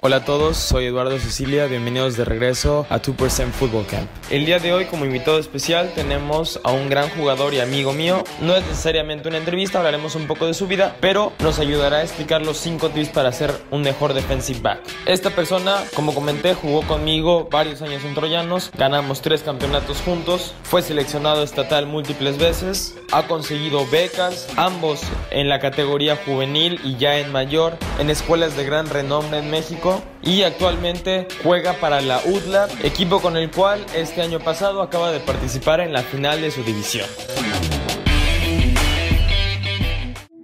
Hola 0.00 0.16
a 0.16 0.24
todos, 0.24 0.56
soy 0.56 0.86
Eduardo 0.86 1.18
Cecilia, 1.18 1.66
bienvenidos 1.66 2.16
de 2.16 2.24
regreso 2.24 2.86
a 2.88 3.02
2% 3.02 3.50
Football 3.50 3.86
Camp. 3.86 4.08
El 4.30 4.46
día 4.46 4.60
de 4.60 4.72
hoy 4.72 4.84
como 4.84 5.04
invitado 5.04 5.40
especial 5.40 5.90
tenemos 5.92 6.60
a 6.62 6.70
un 6.70 6.88
gran 6.88 7.10
jugador 7.10 7.52
y 7.52 7.58
amigo 7.58 7.92
mío. 7.92 8.22
No 8.40 8.54
es 8.54 8.64
necesariamente 8.64 9.28
una 9.28 9.38
entrevista, 9.38 9.78
hablaremos 9.78 10.14
un 10.14 10.28
poco 10.28 10.46
de 10.46 10.54
su 10.54 10.68
vida, 10.68 10.96
pero 11.00 11.32
nos 11.40 11.58
ayudará 11.58 11.96
a 11.96 12.02
explicar 12.04 12.42
los 12.42 12.58
5 12.58 12.90
tips 12.90 13.08
para 13.08 13.32
ser 13.32 13.52
un 13.72 13.82
mejor 13.82 14.14
defensive 14.14 14.60
back. 14.60 14.80
Esta 15.04 15.30
persona, 15.30 15.82
como 15.96 16.14
comenté, 16.14 16.54
jugó 16.54 16.82
conmigo 16.82 17.48
varios 17.50 17.82
años 17.82 18.04
en 18.04 18.14
Troyanos, 18.14 18.70
ganamos 18.78 19.20
3 19.20 19.42
campeonatos 19.42 20.00
juntos, 20.02 20.54
fue 20.62 20.80
seleccionado 20.82 21.42
estatal 21.42 21.86
múltiples 21.86 22.38
veces, 22.38 22.94
ha 23.10 23.26
conseguido 23.26 23.84
becas, 23.88 24.46
ambos 24.56 25.00
en 25.30 25.48
la 25.48 25.58
categoría 25.58 26.14
juvenil 26.14 26.80
y 26.84 26.96
ya 26.98 27.18
en 27.18 27.32
mayor, 27.32 27.76
en 27.98 28.10
escuelas 28.10 28.56
de 28.56 28.64
gran 28.64 28.88
renombre 28.88 29.40
en 29.40 29.50
México 29.50 29.87
y 30.22 30.42
actualmente 30.42 31.28
juega 31.42 31.74
para 31.74 32.00
la 32.00 32.20
UDLA, 32.24 32.68
equipo 32.82 33.20
con 33.20 33.36
el 33.36 33.50
cual 33.50 33.84
este 33.94 34.22
año 34.22 34.40
pasado 34.40 34.82
acaba 34.82 35.10
de 35.10 35.20
participar 35.20 35.80
en 35.80 35.92
la 35.92 36.02
final 36.02 36.40
de 36.40 36.50
su 36.50 36.62
división. 36.62 37.06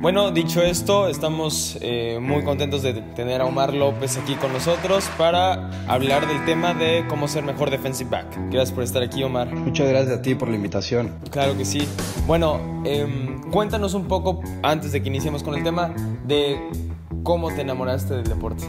Bueno, 0.05 0.33
dicho 0.33 0.61
esto, 0.61 1.09
estamos 1.09 1.79
eh, 1.81 2.19
muy 2.21 2.45
contentos 2.45 2.83
de 2.83 2.93
tener 2.93 3.41
a 3.41 3.47
Omar 3.47 3.73
López 3.73 4.19
aquí 4.19 4.35
con 4.35 4.53
nosotros 4.53 5.09
para 5.17 5.71
hablar 5.89 6.29
del 6.29 6.45
tema 6.45 6.75
de 6.75 7.07
cómo 7.09 7.27
ser 7.27 7.43
mejor 7.43 7.71
defensive 7.71 8.11
back. 8.11 8.27
Gracias 8.51 8.73
por 8.73 8.85
estar 8.85 9.03
aquí, 9.03 9.23
Omar. 9.23 9.51
Muchas 9.55 9.89
gracias 9.89 10.19
a 10.19 10.21
ti 10.21 10.35
por 10.35 10.51
la 10.51 10.57
invitación. 10.57 11.15
Claro 11.31 11.57
que 11.57 11.65
sí. 11.65 11.89
Bueno, 12.27 12.83
em, 12.85 13.51
cuéntanos 13.51 13.95
un 13.95 14.07
poco, 14.07 14.43
antes 14.63 14.93
de 14.93 15.03
que 15.03 15.09
iniciemos 15.09 15.43
con 15.43 15.55
el 15.55 15.65
tema, 15.65 15.95
de 16.27 16.61
cómo 17.23 17.49
te 17.55 17.63
enamoraste 17.63 18.13
del 18.13 18.25
deporte. 18.25 18.67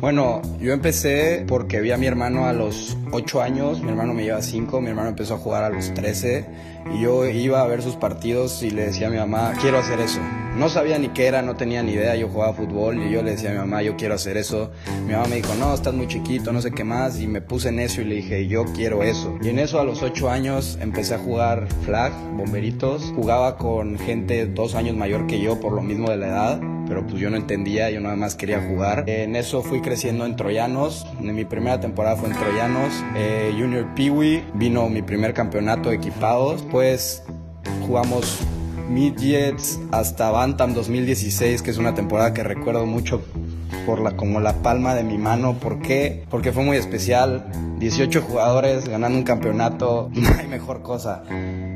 Bueno, 0.00 0.40
yo 0.58 0.72
empecé 0.72 1.44
porque 1.46 1.82
vi 1.82 1.90
a 1.90 1.98
mi 1.98 2.06
hermano 2.06 2.46
a 2.46 2.54
los 2.54 2.96
8 3.12 3.42
años, 3.42 3.82
mi 3.82 3.90
hermano 3.90 4.14
me 4.14 4.22
lleva 4.22 4.40
5, 4.40 4.80
mi 4.80 4.88
hermano 4.88 5.10
empezó 5.10 5.34
a 5.34 5.38
jugar 5.38 5.62
a 5.62 5.68
los 5.68 5.92
13 5.92 6.46
y 6.94 7.02
yo 7.02 7.26
iba 7.26 7.60
a 7.60 7.66
ver 7.66 7.82
sus 7.82 7.96
partidos 7.96 8.62
y 8.62 8.70
le 8.70 8.86
decía 8.86 9.08
a 9.08 9.10
mi 9.10 9.18
mamá, 9.18 9.52
quiero 9.60 9.78
hacer 9.78 10.00
eso. 10.00 10.20
No 10.56 10.68
sabía 10.68 10.98
ni 10.98 11.08
qué 11.08 11.26
era, 11.26 11.42
no 11.42 11.56
tenía 11.56 11.82
ni 11.82 11.92
idea, 11.92 12.16
yo 12.16 12.28
jugaba 12.28 12.52
fútbol 12.52 13.02
y 13.02 13.10
yo 13.10 13.22
le 13.22 13.32
decía 13.32 13.50
a 13.50 13.52
mi 13.52 13.58
mamá, 13.60 13.82
yo 13.82 13.96
quiero 13.96 14.14
hacer 14.14 14.36
eso. 14.36 14.70
Mi 15.06 15.12
mamá 15.12 15.26
me 15.28 15.36
dijo, 15.36 15.54
no, 15.54 15.72
estás 15.72 15.94
muy 15.94 16.06
chiquito, 16.06 16.52
no 16.52 16.60
sé 16.60 16.72
qué 16.72 16.84
más 16.84 17.20
y 17.20 17.26
me 17.26 17.40
puse 17.40 17.68
en 17.68 17.78
eso 17.78 18.02
y 18.02 18.04
le 18.04 18.16
dije, 18.16 18.46
yo 18.46 18.64
quiero 18.74 19.02
eso. 19.02 19.38
Y 19.42 19.48
en 19.48 19.58
eso 19.58 19.80
a 19.80 19.84
los 19.84 20.02
8 20.02 20.30
años 20.30 20.78
empecé 20.80 21.14
a 21.14 21.18
jugar 21.18 21.68
flag, 21.84 22.12
bomberitos, 22.36 23.12
jugaba 23.14 23.56
con 23.56 23.98
gente 23.98 24.46
dos 24.46 24.74
años 24.74 24.96
mayor 24.96 25.26
que 25.26 25.40
yo 25.40 25.60
por 25.60 25.72
lo 25.72 25.82
mismo 25.82 26.10
de 26.10 26.16
la 26.16 26.28
edad 26.28 26.60
pero 26.90 27.06
pues 27.06 27.20
yo 27.22 27.30
no 27.30 27.36
entendía, 27.36 27.88
yo 27.88 28.00
nada 28.00 28.16
más 28.16 28.34
quería 28.34 28.60
jugar. 28.60 29.04
En 29.06 29.36
eso 29.36 29.62
fui 29.62 29.80
creciendo 29.80 30.26
en 30.26 30.34
Troyanos, 30.34 31.06
mi 31.20 31.44
primera 31.44 31.78
temporada 31.78 32.16
fue 32.16 32.30
en 32.30 32.34
Troyanos, 32.34 32.92
eh, 33.14 33.54
Junior 33.56 33.86
Peewee, 33.94 34.42
vino 34.54 34.88
mi 34.88 35.00
primer 35.00 35.32
campeonato 35.32 35.92
equipados, 35.92 36.66
pues 36.68 37.22
jugamos 37.86 38.40
Midgets 38.90 39.80
hasta 39.92 40.30
Bantam 40.30 40.74
2016, 40.74 41.62
que 41.62 41.70
es 41.70 41.78
una 41.78 41.94
temporada 41.94 42.34
que 42.34 42.42
recuerdo 42.42 42.86
mucho 42.86 43.22
por 43.86 44.00
la, 44.00 44.16
como 44.16 44.40
la 44.40 44.54
palma 44.62 44.94
de 44.94 45.04
mi 45.04 45.16
mano. 45.16 45.54
¿Por 45.54 45.80
qué? 45.80 46.24
Porque 46.28 46.52
fue 46.52 46.64
muy 46.64 46.76
especial. 46.76 47.50
18 47.78 48.20
jugadores 48.20 48.88
ganando 48.88 49.16
un 49.16 49.24
campeonato, 49.24 50.10
no 50.14 50.28
hay 50.38 50.48
mejor 50.48 50.82
cosa. 50.82 51.22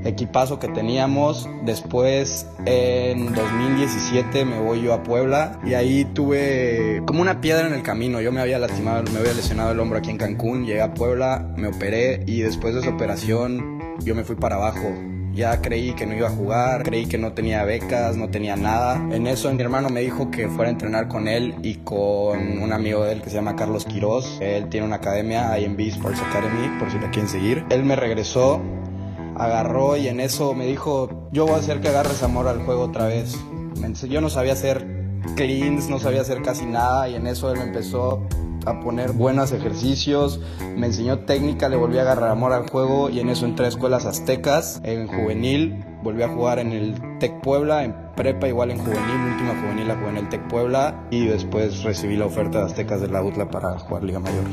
Equipazo 0.05 0.59
que 0.59 0.69
teníamos. 0.69 1.49
Después, 1.65 2.49
en 2.67 3.33
2017, 3.33 4.45
me 4.45 4.59
voy 4.59 4.83
yo 4.83 4.93
a 4.93 5.03
Puebla 5.05 5.61
y 5.65 5.75
ahí 5.75 6.05
tuve 6.05 7.01
como 7.07 7.23
una 7.23 7.41
piedra 7.41 7.67
en 7.67 7.75
el 7.75 7.83
camino. 7.83 8.21
Yo 8.21 8.33
me 8.33 8.41
había 8.41 8.59
lastimado, 8.59 9.05
me 9.13 9.21
había 9.21 9.33
lesionado 9.35 9.71
el 9.71 9.79
hombro 9.79 9.99
aquí 9.99 10.11
en 10.11 10.19
Cancún. 10.19 10.67
Llegué 10.67 10.83
a 10.83 10.93
Puebla, 10.93 11.55
me 11.57 11.69
operé 11.69 12.25
y 12.27 12.41
después 12.41 12.75
de 12.75 12.81
esa 12.81 12.91
operación, 12.91 13.81
yo 14.05 14.17
me 14.17 14.25
fui 14.25 14.35
para 14.35 14.57
abajo 14.57 14.93
ya 15.35 15.61
creí 15.61 15.95
que 15.95 16.07
no 16.07 16.15
iba 16.15 16.29
a 16.29 16.31
jugar, 16.31 16.85
creí 16.85 17.07
que 17.07 17.19
no 17.19 17.33
tenía 17.33 17.65
becas, 17.65 18.17
no 18.17 18.29
tenía 18.29 18.57
nada. 18.57 18.97
En 19.15 19.27
eso 19.27 19.53
mi 19.53 19.61
hermano 19.61 19.89
me 19.89 20.01
dijo 20.01 20.31
que 20.31 20.49
fuera 20.49 20.69
a 20.69 20.73
entrenar 20.73 21.09
con 21.09 21.27
él 21.29 21.55
y 21.63 21.77
con 21.77 22.63
un 22.63 22.73
amigo 22.73 23.05
de 23.05 23.13
él 23.13 23.23
que 23.23 23.31
se 23.31 23.37
llama 23.37 23.57
Carlos 23.57 23.85
Quiroz. 23.85 24.39
Él 24.41 24.69
tiene 24.69 24.87
una 24.87 24.97
academia, 24.97 25.59
IMB 25.59 25.81
Sports 25.81 26.21
Academy, 26.21 26.79
por 26.79 26.91
si 26.91 26.99
la 26.99 27.11
quieren 27.11 27.29
seguir. 27.29 27.65
Él 27.71 27.85
me 27.85 27.97
regresó, 27.97 28.61
agarró 29.37 29.97
y 29.97 30.09
en 30.09 30.21
eso 30.21 30.55
me 30.55 30.67
dijo, 30.67 31.29
yo 31.33 31.47
voy 31.47 31.57
a 31.57 31.59
hacer 31.59 31.81
que 31.81 31.89
agarres 31.89 32.23
amor 32.23 32.47
al 32.47 32.63
juego 32.63 32.83
otra 32.83 33.07
vez. 33.07 33.37
Yo 34.09 34.21
no 34.21 34.31
sabía 34.31 34.53
hacer 34.53 34.87
cleans, 35.37 35.89
no 35.89 35.99
sabía 35.99 36.21
hacer 36.21 36.43
casi 36.43 36.65
nada 36.65 37.09
y 37.09 37.17
en 37.17 37.27
eso 37.27 37.51
él 37.51 37.59
me 37.59 37.65
empezó 37.65 38.23
a 38.67 38.81
poner 38.81 39.13
buenos 39.13 39.53
ejercicios, 39.53 40.41
me 40.77 40.87
enseñó 40.87 41.21
técnica, 41.21 41.69
le 41.69 41.77
volví 41.77 41.99
a 41.99 42.03
agarrar 42.03 42.31
amor 42.31 42.53
al 42.53 42.69
juego 42.69 43.11
y 43.11 43.21
en 43.21 43.31
eso 43.31 43.47
entré 43.47 43.67
a 43.67 43.69
escuelas 43.69 44.07
aztecas, 44.07 44.81
en 44.85 45.07
juvenil, 45.07 45.85
volví 46.03 46.23
a 46.23 46.29
jugar 46.29 46.59
en 46.59 46.73
el 46.73 47.19
Tec 47.19 47.41
Puebla, 47.41 47.85
en 47.85 47.95
prepa 48.17 48.49
igual 48.49 48.71
en 48.71 48.79
juvenil, 48.79 49.33
última 49.33 49.61
juvenil 49.61 49.89
la 49.89 49.97
jugué 49.97 50.09
en 50.11 50.17
el 50.19 50.29
Tec 50.29 50.49
Puebla 50.49 51.07
y 51.11 51.27
después 51.27 51.83
recibí 51.83 52.17
la 52.17 52.27
oferta 52.27 52.59
de 52.59 52.65
aztecas 52.67 53.01
de 53.01 53.09
la 53.09 53.23
UTLA 53.23 53.51
para 53.51 53.79
jugar 53.79 54.05
Liga 54.05 54.21
Mayor. 54.21 54.45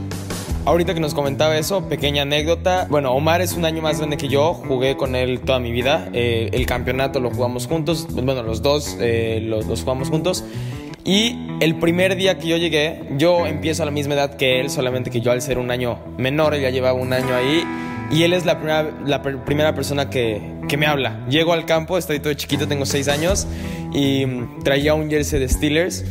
Ahorita 0.63 0.93
que 0.93 0.99
nos 0.99 1.15
comentaba 1.15 1.57
eso, 1.57 1.89
pequeña 1.89 2.21
anécdota. 2.21 2.85
Bueno, 2.87 3.13
Omar 3.13 3.41
es 3.41 3.53
un 3.53 3.65
año 3.65 3.81
más 3.81 3.97
grande 3.97 4.17
que 4.17 4.27
yo, 4.27 4.53
jugué 4.53 4.95
con 4.95 5.15
él 5.15 5.41
toda 5.41 5.59
mi 5.59 5.71
vida. 5.71 6.07
Eh, 6.13 6.51
el 6.53 6.67
campeonato 6.67 7.19
lo 7.19 7.31
jugamos 7.31 7.65
juntos, 7.65 8.07
bueno, 8.11 8.43
los 8.43 8.61
dos 8.61 8.95
eh, 8.99 9.41
los, 9.43 9.65
los 9.65 9.81
jugamos 9.81 10.09
juntos. 10.09 10.43
Y 11.03 11.35
el 11.61 11.75
primer 11.79 12.15
día 12.15 12.37
que 12.37 12.47
yo 12.47 12.57
llegué, 12.57 13.01
yo 13.17 13.47
empiezo 13.47 13.83
a 13.83 13.85
la 13.85 13.91
misma 13.91 14.13
edad 14.13 14.35
que 14.35 14.59
él, 14.59 14.69
solamente 14.69 15.09
que 15.09 15.21
yo 15.21 15.31
al 15.31 15.41
ser 15.41 15.57
un 15.57 15.71
año 15.71 15.99
menor, 16.17 16.53
él 16.53 16.61
ya 16.61 16.69
llevaba 16.69 16.99
un 16.99 17.11
año 17.11 17.35
ahí. 17.35 17.63
Y 18.11 18.23
él 18.23 18.33
es 18.33 18.45
la 18.45 18.57
primera, 18.57 18.91
la 19.05 19.21
primera 19.21 19.73
persona 19.73 20.09
que, 20.09 20.41
que, 20.67 20.77
me 20.77 20.85
habla. 20.85 21.25
Llego 21.29 21.53
al 21.53 21.65
campo, 21.65 21.97
estoy 21.97 22.19
todo 22.19 22.33
chiquito, 22.33 22.67
tengo 22.67 22.85
6 22.85 23.07
años, 23.07 23.47
y 23.93 24.25
traía 24.63 24.93
un 24.93 25.09
jersey 25.09 25.39
de 25.39 25.47
Steelers. 25.47 26.03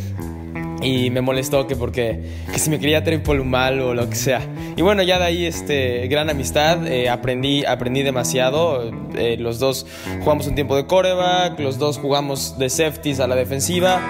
Y 0.83 1.11
me 1.11 1.21
molestó 1.21 1.67
que 1.67 1.77
porque 1.77 2.23
que 2.51 2.59
si 2.59 2.71
me 2.71 2.79
quería 2.79 3.05
traer 3.05 3.23
mal 3.45 3.81
o 3.81 3.93
lo 3.93 4.09
que 4.09 4.17
sea. 4.17 4.41
Y 4.77 4.83
bueno, 4.83 5.03
ya 5.03 5.19
de 5.19 5.25
ahí, 5.27 5.45
este, 5.45 6.09
gran 6.09 6.31
amistad, 6.31 6.87
eh, 6.87 7.11
aprendí, 7.11 7.67
aprendí 7.67 8.03
demasiado. 8.03 8.91
Eh, 9.15 9.37
los 9.39 9.59
dos 9.59 9.87
jugamos 10.21 10.47
un 10.47 10.55
tiempo 10.55 10.77
de 10.77 10.87
coreback, 10.87 11.61
los 11.61 11.79
dos 11.79 11.99
jugamos 11.99 12.59
de 12.59 12.71
safeties 12.71 13.21
a 13.21 13.27
la 13.27 13.37
defensiva. 13.37 14.01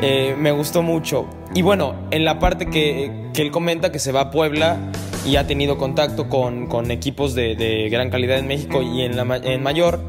Eh, 0.00 0.34
me 0.38 0.52
gustó 0.52 0.82
mucho. 0.82 1.26
Y 1.54 1.62
bueno, 1.62 1.94
en 2.10 2.24
la 2.24 2.38
parte 2.38 2.66
que, 2.66 3.30
que, 3.32 3.42
él 3.42 3.50
comenta 3.50 3.92
que 3.92 3.98
se 3.98 4.12
va 4.12 4.20
a 4.22 4.30
Puebla 4.30 4.78
y 5.26 5.36
ha 5.36 5.46
tenido 5.46 5.78
contacto 5.78 6.28
con, 6.28 6.66
con 6.66 6.90
equipos 6.90 7.34
de, 7.34 7.56
de, 7.56 7.88
gran 7.88 8.10
calidad 8.10 8.38
en 8.38 8.46
México 8.46 8.82
y 8.82 9.02
en, 9.02 9.16
la, 9.16 9.36
en 9.36 9.62
mayor, 9.62 10.00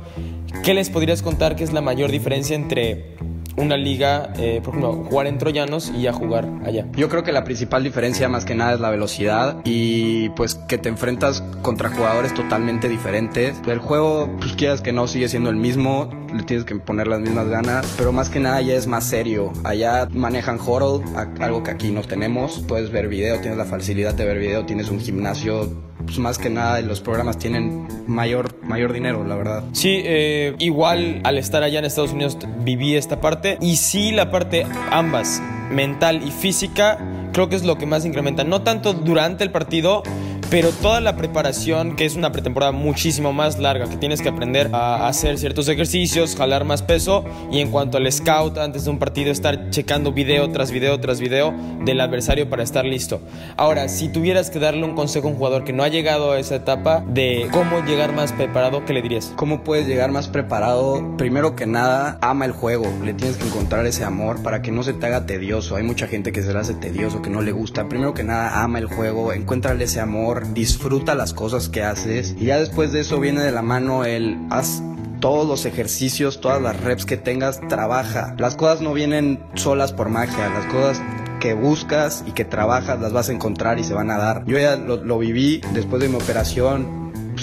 ¿qué 0.64 0.74
les 0.74 0.90
podrías 0.90 1.22
contar 1.22 1.56
que 1.56 1.64
es 1.64 1.74
la 1.74 1.81
mayor 1.81 2.12
diferencia 2.12 2.56
entre 2.56 3.16
una 3.57 3.75
liga, 3.75 4.31
eh, 4.38 4.62
por 4.63 4.75
ejemplo, 4.75 5.03
jugar 5.09 5.28
en 5.28 5.38
Troyanos 5.38 5.91
y 5.91 6.07
a 6.07 6.13
jugar 6.13 6.47
allá? 6.63 6.85
Yo 6.94 7.09
creo 7.09 7.23
que 7.23 7.31
la 7.31 7.44
principal 7.44 7.84
diferencia 7.84 8.29
más 8.29 8.45
que 8.45 8.56
nada 8.56 8.73
es 8.73 8.79
la 8.79 8.90
velocidad 8.90 9.57
y 9.66 10.29
pues 10.29 10.56
que 10.56 10.78
te 10.78 10.90
enfrentas 10.90 11.41
contra 11.62 11.90
jugadores 11.90 12.34
totalmente 12.34 12.88
diferentes. 12.88 13.59
El 13.68 13.79
juego, 13.79 14.29
pues 14.40 14.53
quieras 14.53 14.81
que 14.81 14.94
no, 14.94 15.07
sigue 15.07 15.28
siendo 15.28 15.50
el 15.50 15.56
mismo, 15.56 16.09
le 16.34 16.44
tienes 16.44 16.66
que 16.66 16.75
poner 16.75 17.07
las 17.07 17.19
mismas 17.19 17.47
ganas, 17.50 17.94
pero 17.97 18.12
más 18.12 18.29
que 18.29 18.40
nada 18.40 18.62
ya 18.62 18.75
es 18.75 18.88
más 18.88 19.03
serio. 19.03 19.51
Allá 19.63 20.07
manejan 20.13 20.59
huddle, 20.59 21.03
algo 21.39 21.63
que 21.63 21.72
aquí 21.72 21.91
no 21.91 22.01
tenemos. 22.01 22.63
Puedes 22.68 22.91
ver 22.91 23.07
video, 23.07 23.39
tienes 23.39 23.57
la 23.57 23.66
facilidad 23.66 24.13
de 24.13 24.25
ver 24.25 24.38
video, 24.38 24.66
tienes 24.66 24.89
un 24.89 25.00
gimnasio 25.00 25.69
pues 26.07 26.19
más 26.19 26.38
que 26.38 26.50
nada 26.50 26.81
los 26.81 27.01
programas 27.01 27.38
tienen 27.38 27.88
mayor, 28.07 28.56
mayor 28.63 28.94
dinero, 28.94 29.23
la 29.25 29.35
verdad. 29.35 29.63
Sí, 29.73 30.01
eh, 30.03 30.56
igual 30.57 31.22
al 31.23 31.38
estar 31.38 31.62
allá 31.63 31.79
en 31.79 31.85
Estados 31.85 32.13
Unidos 32.13 32.38
viví 32.63 32.95
esta 32.95 33.22
parte 33.22 33.57
y 33.62 33.75
sí 33.75 34.12
la 34.12 34.31
parte 34.31 34.66
ambas, 34.90 35.41
mental 35.69 36.21
y 36.25 36.31
física, 36.31 36.98
creo 37.33 37.50
que 37.50 37.57
es 37.57 37.65
lo 37.65 37.77
que 37.77 37.86
más 37.86 38.06
incrementa. 38.06 38.45
No 38.45 38.62
tanto 38.63 38.94
durante 38.94 39.44
el 39.44 39.51
partido, 39.51 40.01
pero 40.49 40.69
toda 40.69 41.01
la 41.01 41.17
preparación, 41.17 41.95
que 41.95 42.05
es 42.05 42.15
una 42.15 42.31
pretemporada 42.31 42.71
muchísimo 42.71 43.33
más 43.33 43.59
larga, 43.59 43.89
que 43.89 43.97
tienes 43.97 44.21
que 44.21 44.29
aprender 44.29 44.69
a 44.71 45.07
hacer 45.07 45.38
ciertos 45.38 45.67
ejercicios, 45.67 46.35
jalar 46.38 46.63
más 46.63 46.81
peso 46.81 47.25
y 47.51 47.59
en 47.59 47.69
cuanto 47.69 47.97
al 47.97 48.09
scout 48.11 48.57
antes 48.57 48.85
de 48.85 48.91
un 48.91 48.99
partido 48.99 49.31
estar 49.31 49.69
checando 49.71 50.13
video 50.13 50.49
tras 50.51 50.71
video 50.71 50.99
tras 50.99 51.19
video 51.19 51.53
del 51.83 51.99
adversario 51.99 52.49
para 52.49 52.63
estar 52.63 52.85
listo. 52.85 53.21
Ahora, 53.57 53.89
si 53.89 54.09
tuvieras 54.09 54.49
que 54.49 54.59
darle 54.59 54.85
un 54.85 54.95
consejo 54.95 55.27
a 55.27 55.31
un 55.31 55.38
jugador 55.38 55.65
que 55.65 55.73
no 55.73 55.83
ha 55.83 55.89
llegado 55.89 56.31
a 56.31 56.39
esa 56.39 56.55
etapa 56.55 57.03
de 57.07 57.47
cómo 57.51 57.83
llegar 57.85 58.13
más 58.13 58.31
preparado, 58.31 58.85
¿qué 58.85 58.94
le 58.94 59.01
dirías? 59.01 59.33
¿Cómo 59.35 59.63
puedes 59.63 59.85
llegar 59.85 60.11
más 60.11 60.29
preparado? 60.29 61.17
Primero 61.17 61.55
que 61.55 61.65
nada, 61.65 62.17
ama 62.21 62.45
el 62.45 62.51
juego, 62.53 62.85
le 63.03 63.13
tienes 63.13 63.35
que 63.35 63.47
encontrar 63.47 63.85
ese 63.85 64.05
amor 64.05 64.41
para 64.44 64.61
que 64.61 64.71
no 64.71 64.83
se 64.83 64.94
te 64.94 65.05
haga 65.07 65.25
tedioso. 65.25 65.75
Hay 65.75 65.83
mucha 65.83 66.07
gente 66.07 66.31
que 66.31 66.41
se 66.41 66.53
le 66.53 66.59
hace 66.59 66.73
tedioso, 66.73 67.21
que 67.21 67.29
no 67.29 67.41
le 67.41 67.51
gusta. 67.51 67.89
Primero 67.89 68.13
que 68.13 68.23
nada, 68.23 68.63
ama 68.63 68.79
el 68.79 68.85
juego, 68.85 69.33
encuéntrale 69.33 69.83
ese 69.83 69.99
amor 69.99 70.37
disfruta 70.45 71.16
las 71.16 71.34
cosas 71.34 71.69
que 71.69 71.84
haces 71.84 72.36
y 72.38 72.45
ya 72.45 72.60
después 72.60 72.92
de 72.92 73.01
eso 73.01 73.19
viene 73.19 73.42
de 73.42 73.51
la 73.51 73.62
mano 73.62 74.06
el 74.06 74.38
haz 74.50 74.81
todos 75.19 75.48
los 75.48 75.66
ejercicios, 75.66 76.42
todas 76.42 76.62
las 76.62 76.80
reps 76.81 77.06
que 77.06 77.18
tengas, 77.18 77.60
trabaja. 77.68 78.36
Las 78.38 78.56
cosas 78.56 78.81
no 78.81 78.94
vienen 78.94 79.39
solas 79.56 79.94
por 79.94 80.10
magia, 80.10 80.50
las 80.50 80.66
cosas 80.68 81.01
que 81.39 81.54
buscas 81.54 82.24
y 82.28 82.31
que 82.31 82.45
trabajas 82.45 83.00
las 83.00 83.13
vas 83.13 83.30
a 83.30 83.34
encontrar 83.34 83.80
y 83.80 83.84
se 83.84 83.94
van 83.94 84.10
a 84.10 84.18
dar. 84.18 84.45
Yo 84.45 84.57
ya 84.57 84.75
lo, 84.75 85.18
viví 85.19 85.62
después 85.74 86.01
de 86.01 86.10
mi 86.10 86.16
operación 86.16 86.96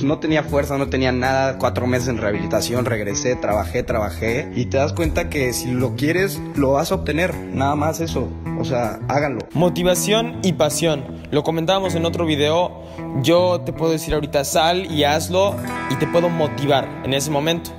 no 0.04 0.18
tenía 0.18 0.42
fuerza, 0.42 0.78
no 0.78 0.88
tenía 0.88 1.12
nada, 1.12 1.58
cuatro 1.58 1.86
meses 1.86 2.08
en 2.08 2.18
rehabilitación, 2.18 2.84
regresé, 2.84 3.36
trabajé, 3.36 3.82
trabajé 3.82 4.50
y 4.54 4.66
te 4.66 4.76
das 4.76 4.92
cuenta 4.92 5.28
que 5.28 5.52
si 5.52 5.72
lo 5.72 5.96
quieres, 5.96 6.40
lo 6.54 6.72
vas 6.72 6.92
a 6.92 6.96
obtener, 6.96 7.34
nada 7.34 7.74
más 7.74 8.00
eso, 8.00 8.28
o 8.58 8.64
sea, 8.64 9.00
háganlo. 9.08 9.40
Motivación 9.52 10.38
y 10.42 10.52
pasión, 10.52 11.04
lo 11.30 11.42
comentábamos 11.42 11.94
en 11.94 12.04
otro 12.04 12.26
video, 12.26 12.82
yo 13.22 13.62
te 13.62 13.72
puedo 13.72 13.92
decir 13.92 14.14
ahorita 14.14 14.44
sal 14.44 14.90
y 14.90 15.04
hazlo 15.04 15.56
y 15.90 15.96
te 15.96 16.06
puedo 16.06 16.28
motivar 16.28 16.88
en 17.04 17.14
ese 17.14 17.30
momento 17.30 17.70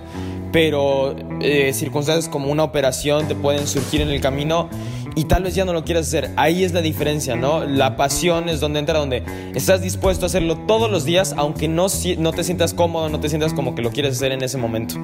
pero 0.56 1.14
eh, 1.42 1.74
circunstancias 1.74 2.30
como 2.30 2.50
una 2.50 2.64
operación 2.64 3.28
te 3.28 3.36
pueden 3.36 3.68
surgir 3.68 4.00
en 4.00 4.08
el 4.08 4.22
camino 4.22 4.70
y 5.14 5.26
tal 5.26 5.44
vez 5.44 5.54
ya 5.54 5.66
no 5.66 5.74
lo 5.74 5.84
quieras 5.84 6.08
hacer. 6.08 6.32
Ahí 6.38 6.64
es 6.64 6.72
la 6.72 6.82
diferencia, 6.82 7.36
¿no? 7.36 7.66
La 7.66 7.98
pasión 7.98 8.48
es 8.48 8.62
donde 8.62 8.80
entra, 8.80 9.00
donde 9.00 9.22
estás 9.54 9.82
dispuesto 9.82 10.26
a 10.26 10.28
hacerlo 10.28 10.56
todos 10.60 10.90
los 10.90 11.04
días, 11.04 11.36
aunque 11.36 11.68
no, 11.68 11.88
no 12.20 12.32
te 12.32 12.46
sientas 12.46 12.74
cómodo, 12.74 13.10
no 13.10 13.20
te 13.20 13.28
sientas 13.28 13.54
como 13.54 13.76
que 13.76 13.82
lo 13.82 13.92
quieres 13.92 14.16
hacer 14.16 14.32
en 14.32 14.44
ese 14.44 14.58
momento. 14.58 14.96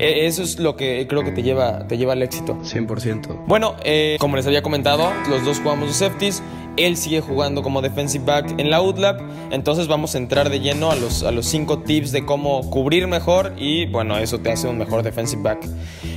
E, 0.00 0.26
eso 0.26 0.42
es 0.42 0.58
lo 0.58 0.74
que 0.74 1.06
creo 1.08 1.22
que 1.22 1.30
te 1.30 1.44
lleva, 1.44 1.86
te 1.86 1.96
lleva 1.96 2.14
al 2.14 2.22
éxito. 2.24 2.58
100%. 2.64 3.44
Bueno, 3.46 3.76
eh, 3.84 4.16
como 4.18 4.34
les 4.34 4.46
había 4.48 4.62
comentado, 4.62 5.12
los 5.28 5.44
dos 5.44 5.60
jugamos 5.60 5.86
de 5.86 5.94
safeties. 5.94 6.42
Él 6.80 6.96
sigue 6.96 7.20
jugando 7.20 7.62
como 7.62 7.82
defensive 7.82 8.24
back 8.24 8.54
en 8.58 8.70
la 8.70 8.80
UTLAB. 8.80 9.20
Entonces 9.50 9.86
vamos 9.86 10.14
a 10.14 10.18
entrar 10.18 10.48
de 10.48 10.60
lleno 10.60 10.90
a 10.90 10.96
los, 10.96 11.22
a 11.22 11.30
los 11.30 11.46
cinco 11.46 11.80
tips 11.80 12.10
de 12.12 12.24
cómo 12.24 12.68
cubrir 12.70 13.06
mejor 13.06 13.52
y 13.58 13.86
bueno, 13.86 14.16
eso 14.16 14.38
te 14.38 14.50
hace 14.50 14.66
un 14.66 14.78
mejor 14.78 15.02
defensive 15.02 15.42
back. 15.42 15.66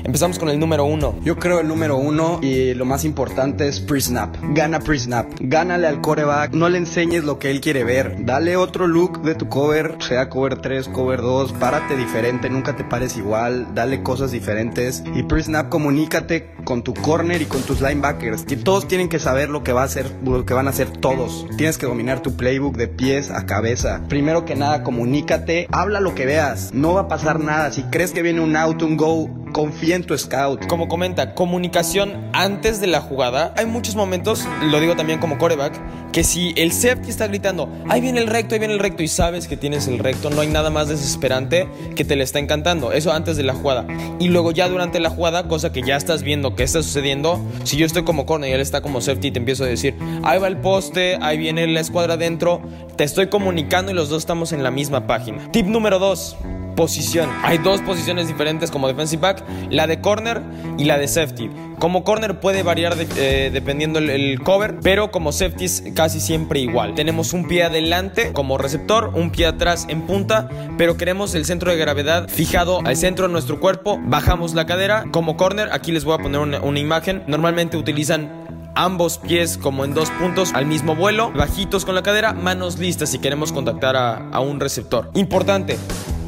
Empezamos 0.03 0.37
con 0.37 0.49
el 0.49 0.59
número 0.59 0.83
uno. 0.83 1.15
Yo 1.23 1.37
creo 1.37 1.61
el 1.61 1.67
número 1.67 1.95
uno 1.95 2.39
y 2.41 2.73
lo 2.73 2.83
más 2.83 3.05
importante 3.05 3.67
es 3.67 3.79
pre-snap. 3.79 4.35
Gana 4.49 4.79
pre-snap. 4.79 5.27
Gánale 5.39 5.87
al 5.87 6.01
coreback. 6.01 6.53
No 6.53 6.67
le 6.67 6.77
enseñes 6.77 7.23
lo 7.23 7.39
que 7.39 7.51
él 7.51 7.61
quiere 7.61 7.85
ver. 7.85 8.25
Dale 8.25 8.57
otro 8.57 8.85
look 8.85 9.21
de 9.21 9.35
tu 9.35 9.47
cover, 9.47 9.95
sea 9.99 10.29
cover 10.29 10.57
3, 10.57 10.89
cover 10.89 11.21
2. 11.21 11.53
Párate 11.53 11.95
diferente, 11.95 12.49
nunca 12.49 12.75
te 12.75 12.83
pares 12.83 13.15
igual. 13.15 13.73
Dale 13.73 14.03
cosas 14.03 14.31
diferentes. 14.31 15.03
Y 15.15 15.23
pre-snap 15.23 15.69
comunícate 15.69 16.51
con 16.65 16.83
tu 16.83 16.93
corner 16.93 17.41
y 17.41 17.45
con 17.45 17.61
tus 17.61 17.79
linebackers. 17.79 18.43
Que 18.43 18.57
todos 18.57 18.89
tienen 18.89 19.07
que 19.07 19.19
saber 19.19 19.49
lo 19.49 19.63
que 19.63 19.71
va 19.71 19.83
a 19.83 19.85
hacer, 19.85 20.11
lo 20.25 20.45
que 20.45 20.53
van 20.53 20.67
a 20.67 20.71
hacer 20.71 20.89
todos. 20.89 21.47
Tienes 21.57 21.77
que 21.77 21.85
dominar 21.85 22.21
tu 22.21 22.35
playbook 22.35 22.75
de 22.75 22.89
pies 22.89 23.31
a 23.31 23.45
cabeza. 23.45 24.01
Primero 24.09 24.43
que 24.43 24.55
nada, 24.55 24.83
comunícate. 24.83 25.67
Habla 25.71 26.01
lo 26.01 26.13
que 26.13 26.25
veas. 26.25 26.73
No 26.73 26.93
va 26.93 27.01
a 27.01 27.07
pasar 27.07 27.39
nada. 27.39 27.71
Si 27.71 27.83
crees 27.83 28.11
que 28.11 28.21
viene 28.21 28.41
un 28.41 28.57
out, 28.57 28.81
un 28.81 28.97
go, 28.97 29.29
confía 29.53 29.95
en 29.95 30.03
tu 30.03 30.17
scout. 30.17 30.67
Como 30.67 30.89
comenta, 30.89 31.33
comunicación 31.33 32.29
antes 32.33 32.81
de 32.81 32.87
la 32.87 32.99
jugada. 32.99 33.53
Hay 33.55 33.65
muchos 33.65 33.95
momentos, 33.95 34.45
lo 34.63 34.79
digo 34.81 34.97
también 34.97 35.19
como 35.19 35.37
coreback, 35.37 35.79
que 36.11 36.23
si 36.23 36.53
el 36.57 36.73
safety 36.73 37.09
está 37.09 37.27
gritando, 37.27 37.69
ahí 37.87 38.01
viene 38.01 38.19
el 38.19 38.27
recto, 38.27 38.55
ahí 38.55 38.59
viene 38.59 38.73
el 38.73 38.79
recto, 38.79 39.03
y 39.03 39.07
sabes 39.07 39.47
que 39.47 39.55
tienes 39.55 39.87
el 39.87 39.99
recto, 39.99 40.29
no 40.29 40.41
hay 40.41 40.47
nada 40.47 40.69
más 40.69 40.89
desesperante 40.89 41.67
que 41.95 42.03
te 42.03 42.15
le 42.15 42.23
está 42.23 42.39
encantando. 42.39 42.91
Eso 42.91 43.13
antes 43.13 43.37
de 43.37 43.43
la 43.43 43.53
jugada. 43.53 43.85
Y 44.19 44.27
luego 44.27 44.51
ya 44.51 44.67
durante 44.67 44.99
la 44.99 45.09
jugada, 45.09 45.47
cosa 45.47 45.71
que 45.71 45.81
ya 45.81 45.95
estás 45.95 46.23
viendo 46.23 46.55
que 46.55 46.63
está 46.63 46.83
sucediendo, 46.83 47.39
si 47.63 47.77
yo 47.77 47.85
estoy 47.85 48.03
como 48.03 48.25
corner 48.25 48.49
y 48.49 48.53
él 48.53 48.61
está 48.61 48.81
como 48.81 48.99
safety, 48.99 49.31
te 49.31 49.39
empiezo 49.39 49.63
a 49.63 49.67
decir, 49.67 49.95
ahí 50.23 50.39
va 50.39 50.47
el 50.47 50.57
poste, 50.57 51.17
ahí 51.21 51.37
viene 51.37 51.65
la 51.67 51.79
escuadra 51.79 52.15
adentro, 52.15 52.61
te 52.95 53.03
estoy 53.03 53.27
comunicando 53.27 53.91
y 53.91 53.95
los 53.95 54.09
dos 54.09 54.23
estamos 54.23 54.51
en 54.51 54.63
la 54.63 54.71
misma 54.71 55.07
página. 55.07 55.51
Tip 55.51 55.67
número 55.67 55.99
2 55.99 56.37
posición. 56.75 57.29
Hay 57.43 57.57
dos 57.57 57.81
posiciones 57.81 58.27
diferentes 58.27 58.71
como 58.71 58.87
defensive 58.87 59.21
back, 59.21 59.43
la 59.69 59.87
de 59.87 60.01
corner 60.01 60.41
y 60.77 60.85
la 60.85 60.97
de 60.97 61.07
safety. 61.07 61.49
Como 61.79 62.05
corner 62.05 62.39
puede 62.39 62.63
variar 62.63 62.95
eh, 63.17 63.49
dependiendo 63.51 63.99
el, 63.99 64.39
cover, 64.41 64.79
pero 64.81 65.11
como 65.11 65.31
safety 65.31 65.65
es 65.65 65.83
casi 65.93 66.19
siempre 66.19 66.61
igual. 66.61 66.95
Tenemos 66.95 67.33
un 67.33 67.47
pie 67.47 67.63
adelante 67.63 68.31
como 68.31 68.57
receptor, 68.57 69.11
un 69.13 69.31
pie 69.31 69.47
atrás 69.47 69.85
en 69.89 70.03
punta, 70.03 70.47
pero 70.77 70.95
queremos 70.95 71.35
el 71.35 71.43
centro 71.43 71.71
de 71.71 71.77
gravedad 71.77 72.29
fijado 72.29 72.79
al 72.85 72.95
centro 72.95 73.27
de 73.27 73.33
nuestro 73.33 73.59
cuerpo. 73.59 73.99
Bajamos 74.05 74.53
la 74.53 74.65
cadera. 74.65 75.03
Como 75.11 75.35
corner, 75.35 75.69
aquí 75.73 75.91
les 75.91 76.05
voy 76.05 76.15
a 76.15 76.19
poner 76.19 76.39
una, 76.39 76.79
imagen. 76.79 77.23
Normalmente 77.27 77.75
utilizan 77.75 78.31
ambos 78.75 79.17
pies 79.17 79.57
como 79.57 79.83
en 79.83 79.93
dos 79.93 80.09
puntos 80.11 80.53
al 80.53 80.65
mismo 80.65 80.95
vuelo, 80.95 81.31
bajitos 81.31 81.83
con 81.83 81.95
la 81.95 82.01
cadera, 82.01 82.33
manos 82.33 82.79
listas 82.79 83.09
si 83.09 83.19
queremos 83.19 83.51
contactar 83.51 83.97
a 83.97 84.39
un 84.39 84.59
receptor. 84.59 85.11
Importante, 85.15 85.77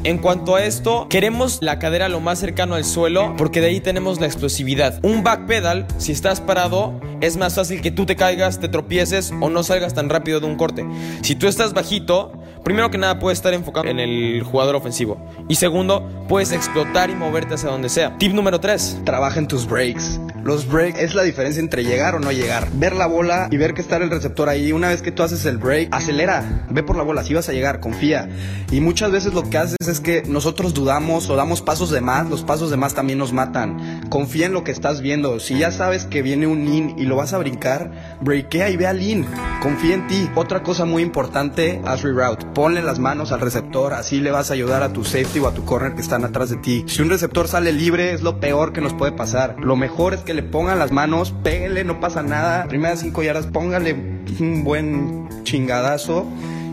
en 0.06 0.18
cuanto 0.18 0.54
a 0.54 0.62
esto, 0.62 1.08
queremos 1.10 1.58
la 1.62 1.80
cadera 1.80 2.08
lo 2.08 2.20
más 2.20 2.38
cercano 2.38 2.76
al 2.76 2.84
suelo 2.84 3.34
porque 3.36 3.60
de 3.60 3.66
ahí 3.66 3.80
tenemos 3.80 4.20
la 4.20 4.26
explosividad. 4.26 5.00
Un 5.02 5.24
back 5.24 5.46
pedal, 5.46 5.84
si 5.98 6.12
estás 6.12 6.40
parado, 6.40 7.00
es 7.20 7.36
más 7.36 7.54
fácil 7.54 7.80
que 7.80 7.90
tú 7.90 8.06
te 8.06 8.16
caigas, 8.16 8.60
te 8.60 8.68
tropieces 8.68 9.32
o 9.40 9.50
no 9.50 9.62
salgas 9.62 9.94
tan 9.94 10.08
rápido 10.08 10.40
de 10.40 10.46
un 10.46 10.56
corte. 10.56 10.86
Si 11.22 11.34
tú 11.34 11.46
estás 11.48 11.72
bajito, 11.72 12.32
primero 12.64 12.90
que 12.90 12.98
nada 12.98 13.18
puedes 13.18 13.38
estar 13.38 13.54
enfocado 13.54 13.88
en 13.88 13.98
el 14.00 14.42
jugador 14.42 14.76
ofensivo. 14.76 15.18
Y 15.48 15.56
segundo, 15.56 16.08
puedes 16.28 16.52
explotar 16.52 17.10
y 17.10 17.14
moverte 17.14 17.54
hacia 17.54 17.70
donde 17.70 17.88
sea. 17.88 18.16
Tip 18.18 18.32
número 18.32 18.60
3. 18.60 19.02
Trabaja 19.04 19.38
en 19.38 19.48
tus 19.48 19.66
breaks. 19.66 20.20
Los 20.44 20.68
breaks 20.68 20.98
es 20.98 21.14
la 21.14 21.22
diferencia 21.22 21.60
entre 21.60 21.84
llegar 21.84 22.14
o 22.14 22.20
no 22.20 22.30
llegar. 22.32 22.68
Ver 22.74 22.94
la 22.94 23.06
bola 23.06 23.48
y 23.50 23.56
ver 23.56 23.74
que 23.74 23.80
está 23.80 23.96
el 23.96 24.10
receptor 24.10 24.48
ahí. 24.48 24.72
Una 24.72 24.88
vez 24.88 25.02
que 25.02 25.10
tú 25.10 25.22
haces 25.22 25.44
el 25.46 25.58
break, 25.58 25.88
acelera. 25.92 26.66
Ve 26.70 26.82
por 26.82 26.96
la 26.96 27.02
bola. 27.02 27.24
Si 27.24 27.34
vas 27.34 27.48
a 27.48 27.52
llegar, 27.52 27.80
confía. 27.80 28.28
Y 28.70 28.80
muchas 28.80 29.10
veces 29.10 29.34
lo 29.34 29.48
que 29.48 29.58
haces 29.58 29.76
es 29.86 30.00
que 30.00 30.22
nosotros 30.26 30.74
dudamos 30.74 31.28
o 31.30 31.36
damos 31.36 31.62
pasos 31.62 31.90
de 31.90 32.00
más. 32.00 32.28
Los 32.28 32.42
pasos 32.42 32.70
de 32.70 32.76
más 32.76 32.94
también 32.94 33.18
nos 33.18 33.32
matan. 33.32 33.95
Confía 34.08 34.46
en 34.46 34.52
lo 34.52 34.64
que 34.64 34.70
estás 34.70 35.00
viendo. 35.00 35.40
Si 35.40 35.58
ya 35.58 35.70
sabes 35.70 36.04
que 36.04 36.22
viene 36.22 36.46
un 36.46 36.66
in 36.66 36.94
y 36.98 37.04
lo 37.04 37.16
vas 37.16 37.32
a 37.32 37.38
brincar, 37.38 38.18
breakea 38.20 38.70
y 38.70 38.76
ve 38.76 38.86
al 38.86 39.02
in. 39.02 39.26
Confía 39.60 39.94
en 39.94 40.06
ti. 40.06 40.30
Otra 40.34 40.62
cosa 40.62 40.84
muy 40.84 41.02
importante, 41.02 41.80
haz 41.84 42.02
reroute. 42.02 42.46
Ponle 42.54 42.82
las 42.82 42.98
manos 42.98 43.32
al 43.32 43.40
receptor. 43.40 43.94
Así 43.94 44.20
le 44.20 44.30
vas 44.30 44.50
a 44.50 44.54
ayudar 44.54 44.82
a 44.82 44.92
tu 44.92 45.04
safety 45.04 45.40
o 45.40 45.48
a 45.48 45.54
tu 45.54 45.64
corner 45.64 45.94
que 45.94 46.02
están 46.02 46.24
atrás 46.24 46.50
de 46.50 46.56
ti. 46.56 46.84
Si 46.86 47.02
un 47.02 47.10
receptor 47.10 47.48
sale 47.48 47.72
libre, 47.72 48.12
es 48.12 48.22
lo 48.22 48.40
peor 48.40 48.72
que 48.72 48.80
nos 48.80 48.94
puede 48.94 49.12
pasar. 49.12 49.56
Lo 49.60 49.76
mejor 49.76 50.14
es 50.14 50.20
que 50.20 50.34
le 50.34 50.42
pongan 50.42 50.78
las 50.78 50.92
manos, 50.92 51.34
péguele, 51.42 51.84
no 51.84 52.00
pasa 52.00 52.22
nada. 52.22 52.66
Primeras 52.68 53.00
cinco 53.00 53.22
yardas, 53.22 53.46
póngale 53.46 53.94
un 54.40 54.64
buen 54.64 55.28
chingadazo. 55.44 56.26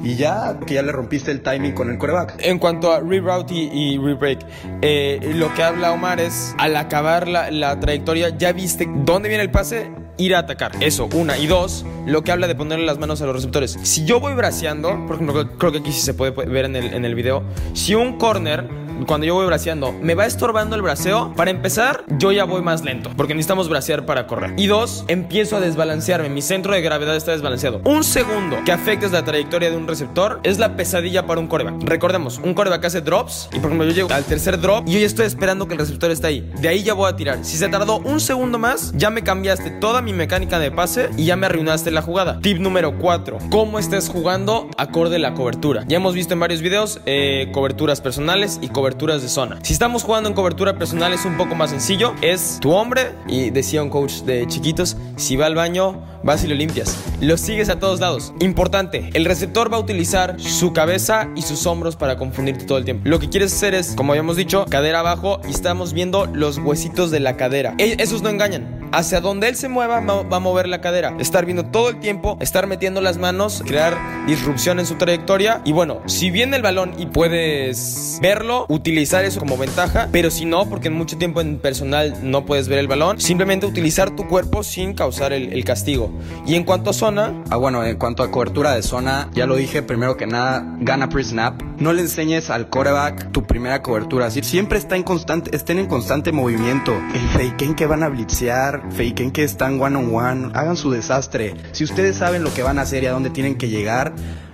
Y 0.04 0.16
ya, 0.16 0.60
que 0.68 0.74
ya 0.76 0.82
le 0.82 0.92
rompiste 0.92 1.32
el 1.32 1.42
timing 1.42 1.72
con 1.72 1.90
el 1.90 1.98
coreback. 1.98 2.36
En 2.40 2.60
cuanto 2.60 2.92
a 2.92 3.00
reroute 3.00 3.54
y, 3.54 3.98
rebreak, 3.98 4.46
eh, 4.82 5.32
lo 5.36 5.54
que 5.54 5.64
habla 5.64 5.94
Omar 5.94 6.20
es, 6.20 6.54
al 6.58 6.76
acabar 6.76 7.28
la, 7.28 7.50
la 7.52 7.80
trayectoria, 7.80 8.30
ya 8.38 8.52
viste 8.52 8.86
dónde 8.88 9.30
viene 9.30 9.44
el 9.44 9.52
pase, 9.52 9.90
ir 10.18 10.36
a 10.36 10.40
atacar. 10.40 10.72
Eso, 10.82 11.08
una. 11.14 11.38
Y 11.38 11.48
dos, 11.48 11.86
lo 12.06 12.24
que 12.24 12.32
habla 12.32 12.48
de 12.48 12.56
ponerle 12.56 12.86
las 12.86 13.00
manos 13.00 13.22
a 13.22 13.26
los 13.26 13.36
receptores. 13.36 13.78
Si 13.84 14.06
yo 14.06 14.20
voy 14.20 14.34
braceando, 14.34 14.90
por 15.08 15.16
ejemplo, 15.16 15.58
creo 15.58 15.72
que 15.72 15.78
aquí 15.80 15.92
sí 15.92 16.02
se 16.02 16.14
puede 16.14 16.32
ver 16.32 16.66
en 16.66 16.76
el, 16.76 16.94
en 16.94 17.06
el 17.06 17.16
video, 17.16 17.44
si 17.74 17.96
un 17.96 18.18
corner 18.18 18.83
cuando 19.06 19.26
yo 19.26 19.34
voy 19.34 19.46
braceando, 19.46 19.94
me 20.02 20.16
va 20.16 20.26
estorbando 20.26 20.76
el 20.76 20.82
braceo, 20.82 21.34
para 21.36 21.52
empezar, 21.52 22.06
yo 22.18 22.32
ya 22.32 22.46
voy 22.46 22.62
más 22.62 22.84
lento, 22.84 23.12
porque 23.18 23.34
necesitamos 23.34 23.70
bracear 23.70 24.06
para 24.06 24.28
correr. 24.28 24.54
Y 24.58 24.68
dos, 24.68 25.06
empiezo 25.08 25.58
a 25.58 25.60
desbalancearme, 25.60 26.30
mi 26.30 26.42
centro 26.42 26.74
de 26.74 26.82
gravedad 26.82 27.16
está 27.16 27.32
desbalanceado. 27.32 27.82
Un 27.86 28.04
segundo 28.04 28.58
que 28.66 28.72
afectes 28.72 29.12
la 29.12 29.24
trayectoria 29.24 29.70
de 29.70 29.78
un 29.78 29.88
receptor 29.88 30.40
es 30.44 30.60
la 30.60 30.76
pesadilla 30.76 31.26
para 31.26 31.42
un 31.42 31.48
coreback. 31.48 31.84
Recordemos, 31.84 32.40
un 32.44 32.54
coreback 32.54 32.86
hace 32.86 33.02
drops 33.02 33.50
y 33.52 33.60
por 33.60 33.66
ejemplo 33.66 33.88
yo 33.88 33.94
llego 33.94 34.14
al 34.14 34.24
tercer 34.24 34.60
drop 34.60 34.88
y 34.88 34.94
yo 34.94 35.00
ya 35.00 35.06
estoy 35.06 35.26
esperando 35.26 35.68
que 35.68 35.74
el 35.74 35.80
receptor 35.80 36.12
esté 36.12 36.28
ahí. 36.28 36.52
De 36.60 36.68
ahí 36.68 36.84
ya 36.84 36.94
voy 36.94 37.10
a 37.10 37.16
tirar. 37.16 37.44
Si 37.44 37.58
se 37.58 37.68
tardó 37.70 38.00
un 38.00 38.20
segundo 38.20 38.60
más, 38.60 38.94
ya 38.96 39.10
me 39.10 39.24
cambiaste 39.24 39.72
toda 39.72 40.02
mi 40.02 40.14
mecánica 40.14 40.60
de 40.60 40.72
pase 40.72 41.10
y 41.18 41.26
ya 41.26 41.36
me 41.36 41.48
arruinaste 41.48 41.92
la 41.92 42.02
jugada. 42.02 42.40
Tip 42.42 42.60
número 42.60 42.98
4. 42.98 43.38
¿Cómo 43.50 43.80
estés 43.80 44.10
jugando 44.10 44.70
acorde 44.78 45.16
a 45.18 45.20
la 45.20 45.34
cobertura? 45.34 45.84
Ya 45.88 45.98
hemos 45.98 46.14
visto 46.14 46.34
en 46.34 46.40
varios 46.40 46.62
videos 46.62 47.02
eh, 47.06 47.50
coberturas 47.54 48.02
personales 48.02 48.60
y 48.62 48.70
coberturas 48.70 48.83
coberturas 48.84 49.22
de 49.22 49.30
zona. 49.30 49.60
Si 49.64 49.72
estamos 49.72 50.04
jugando 50.04 50.28
en 50.28 50.36
cobertura 50.36 50.78
personal 50.78 51.14
es 51.14 51.24
un 51.24 51.38
poco 51.38 51.56
más 51.56 51.70
sencillo. 51.70 52.14
Es 52.22 52.58
tu 52.60 52.74
hombre 52.74 53.16
y 53.30 53.50
decía 53.50 53.82
un 53.82 53.90
coach 53.90 54.24
de 54.24 54.46
chiquitos, 54.46 54.98
si 55.16 55.38
va 55.38 55.46
al 55.46 55.56
baño, 55.56 56.02
vas 56.24 56.44
y 56.44 56.48
lo 56.48 56.56
limpias. 56.56 56.98
Lo 57.22 57.38
sigues 57.38 57.70
a 57.70 57.80
todos 57.80 58.00
lados. 58.00 58.34
Importante, 58.40 59.10
el 59.14 59.26
receptor 59.26 59.72
va 59.72 59.78
a 59.78 59.80
utilizar 59.80 60.40
su 60.40 60.74
cabeza 60.74 61.30
y 61.36 61.42
sus 61.42 61.66
hombros 61.66 61.96
para 61.96 62.18
confundirte 62.18 62.66
todo 62.66 62.78
el 62.78 62.86
tiempo. 62.86 63.08
Lo 63.08 63.20
que 63.20 63.30
quieres 63.30 63.54
hacer 63.54 63.74
es, 63.74 63.94
como 63.96 64.14
habíamos 64.14 64.38
dicho, 64.38 64.66
cadera 64.70 65.00
abajo 65.00 65.40
y 65.48 65.52
estamos 65.52 65.94
viendo 65.94 66.26
los 66.26 66.58
huesitos 66.58 67.12
de 67.12 67.20
la 67.20 67.38
cadera. 67.38 67.76
E, 67.78 67.96
esos 68.00 68.22
no 68.22 68.30
engañan 68.30 68.84
hacia 68.94 69.22
donde 69.22 69.50
él 69.50 69.56
se 69.56 69.68
mueva 69.70 70.00
va 70.02 70.38
a 70.38 70.40
mover 70.40 70.68
la 70.68 70.80
cadera. 70.80 71.16
Estar 71.20 71.46
viendo 71.46 71.66
todo 71.66 71.90
el 71.90 72.00
tiempo, 72.00 72.38
estar 72.40 72.68
metiendo 72.68 73.02
las 73.02 73.18
manos, 73.18 73.64
crear 73.66 73.98
disrupción 74.28 74.80
en 74.80 74.86
su 74.86 74.96
trayectoria. 74.96 75.62
Y 75.66 75.72
bueno, 75.72 76.02
si 76.06 76.30
viene 76.30 76.56
el 76.56 76.62
balón 76.62 76.94
y 76.98 77.08
puedes 77.08 78.20
verlo, 78.22 78.66
utilizar 78.70 79.26
eso 79.26 79.40
como 79.40 79.58
ventaja. 79.58 80.10
Pero 80.12 80.30
si 80.30 80.46
no, 80.46 80.70
porque 80.70 80.90
en 80.90 80.94
mucho 80.94 81.18
tiempo 81.18 81.42
en 81.42 81.58
personal 81.58 82.16
no 82.22 82.46
puedes 82.46 82.68
ver 82.68 82.80
el 82.80 82.88
balón, 82.88 83.20
simplemente 83.20 83.66
utilizar 83.66 84.16
tu 84.16 84.28
cuerpo 84.28 84.64
sin 84.64 84.94
causar 84.94 85.34
el, 85.34 85.64
castigo. 85.64 86.13
Y 86.46 86.56
en 86.56 86.64
cuanto 86.64 86.90
a 86.90 86.94
zona... 86.94 87.34
Ah, 87.50 87.58
bueno, 87.58 87.84
en 87.84 87.98
cuanto 87.98 88.24
a 88.24 88.32
cobertura 88.32 88.72
de 88.76 88.84
zona, 88.84 89.30
ya 89.34 89.46
lo 89.46 89.56
dije, 89.56 89.82
primero 89.82 90.18
que 90.18 90.28
nada, 90.28 90.66
gana 90.80 91.10
pre-snap. 91.10 91.62
No 91.80 91.94
le 91.94 92.02
enseñes 92.02 92.50
al 92.50 92.70
coreback 92.70 93.32
tu 93.32 93.44
primera 93.44 93.82
cobertura. 93.82 94.30
Siempre 94.30 94.78
está 94.78 94.96
en 94.96 95.04
constante, 95.04 95.56
estén 95.56 95.80
en 95.80 95.88
constante 95.88 96.32
movimiento. 96.32 96.94
El 97.14 97.28
fake 97.30 97.76
que 97.76 97.86
van 97.88 98.04
a 98.04 98.10
blitzear, 98.10 98.84
faken 98.92 99.32
que 99.32 99.44
están 99.44 99.82
one 99.82 99.96
on 99.96 100.14
one, 100.14 100.52
hagan 100.54 100.76
su 100.76 100.92
desastre. 100.92 101.56
Si 101.72 101.84
ustedes 101.84 102.18
saben 102.18 102.44
lo 102.44 102.54
que 102.54 102.64
van 102.64 102.78
a 102.80 102.82
hacer 102.82 103.04
y 103.04 103.08
a 103.08 103.12
dónde 103.12 103.30
tienen 103.30 103.56
que 103.56 103.70
llegar, 103.70 104.14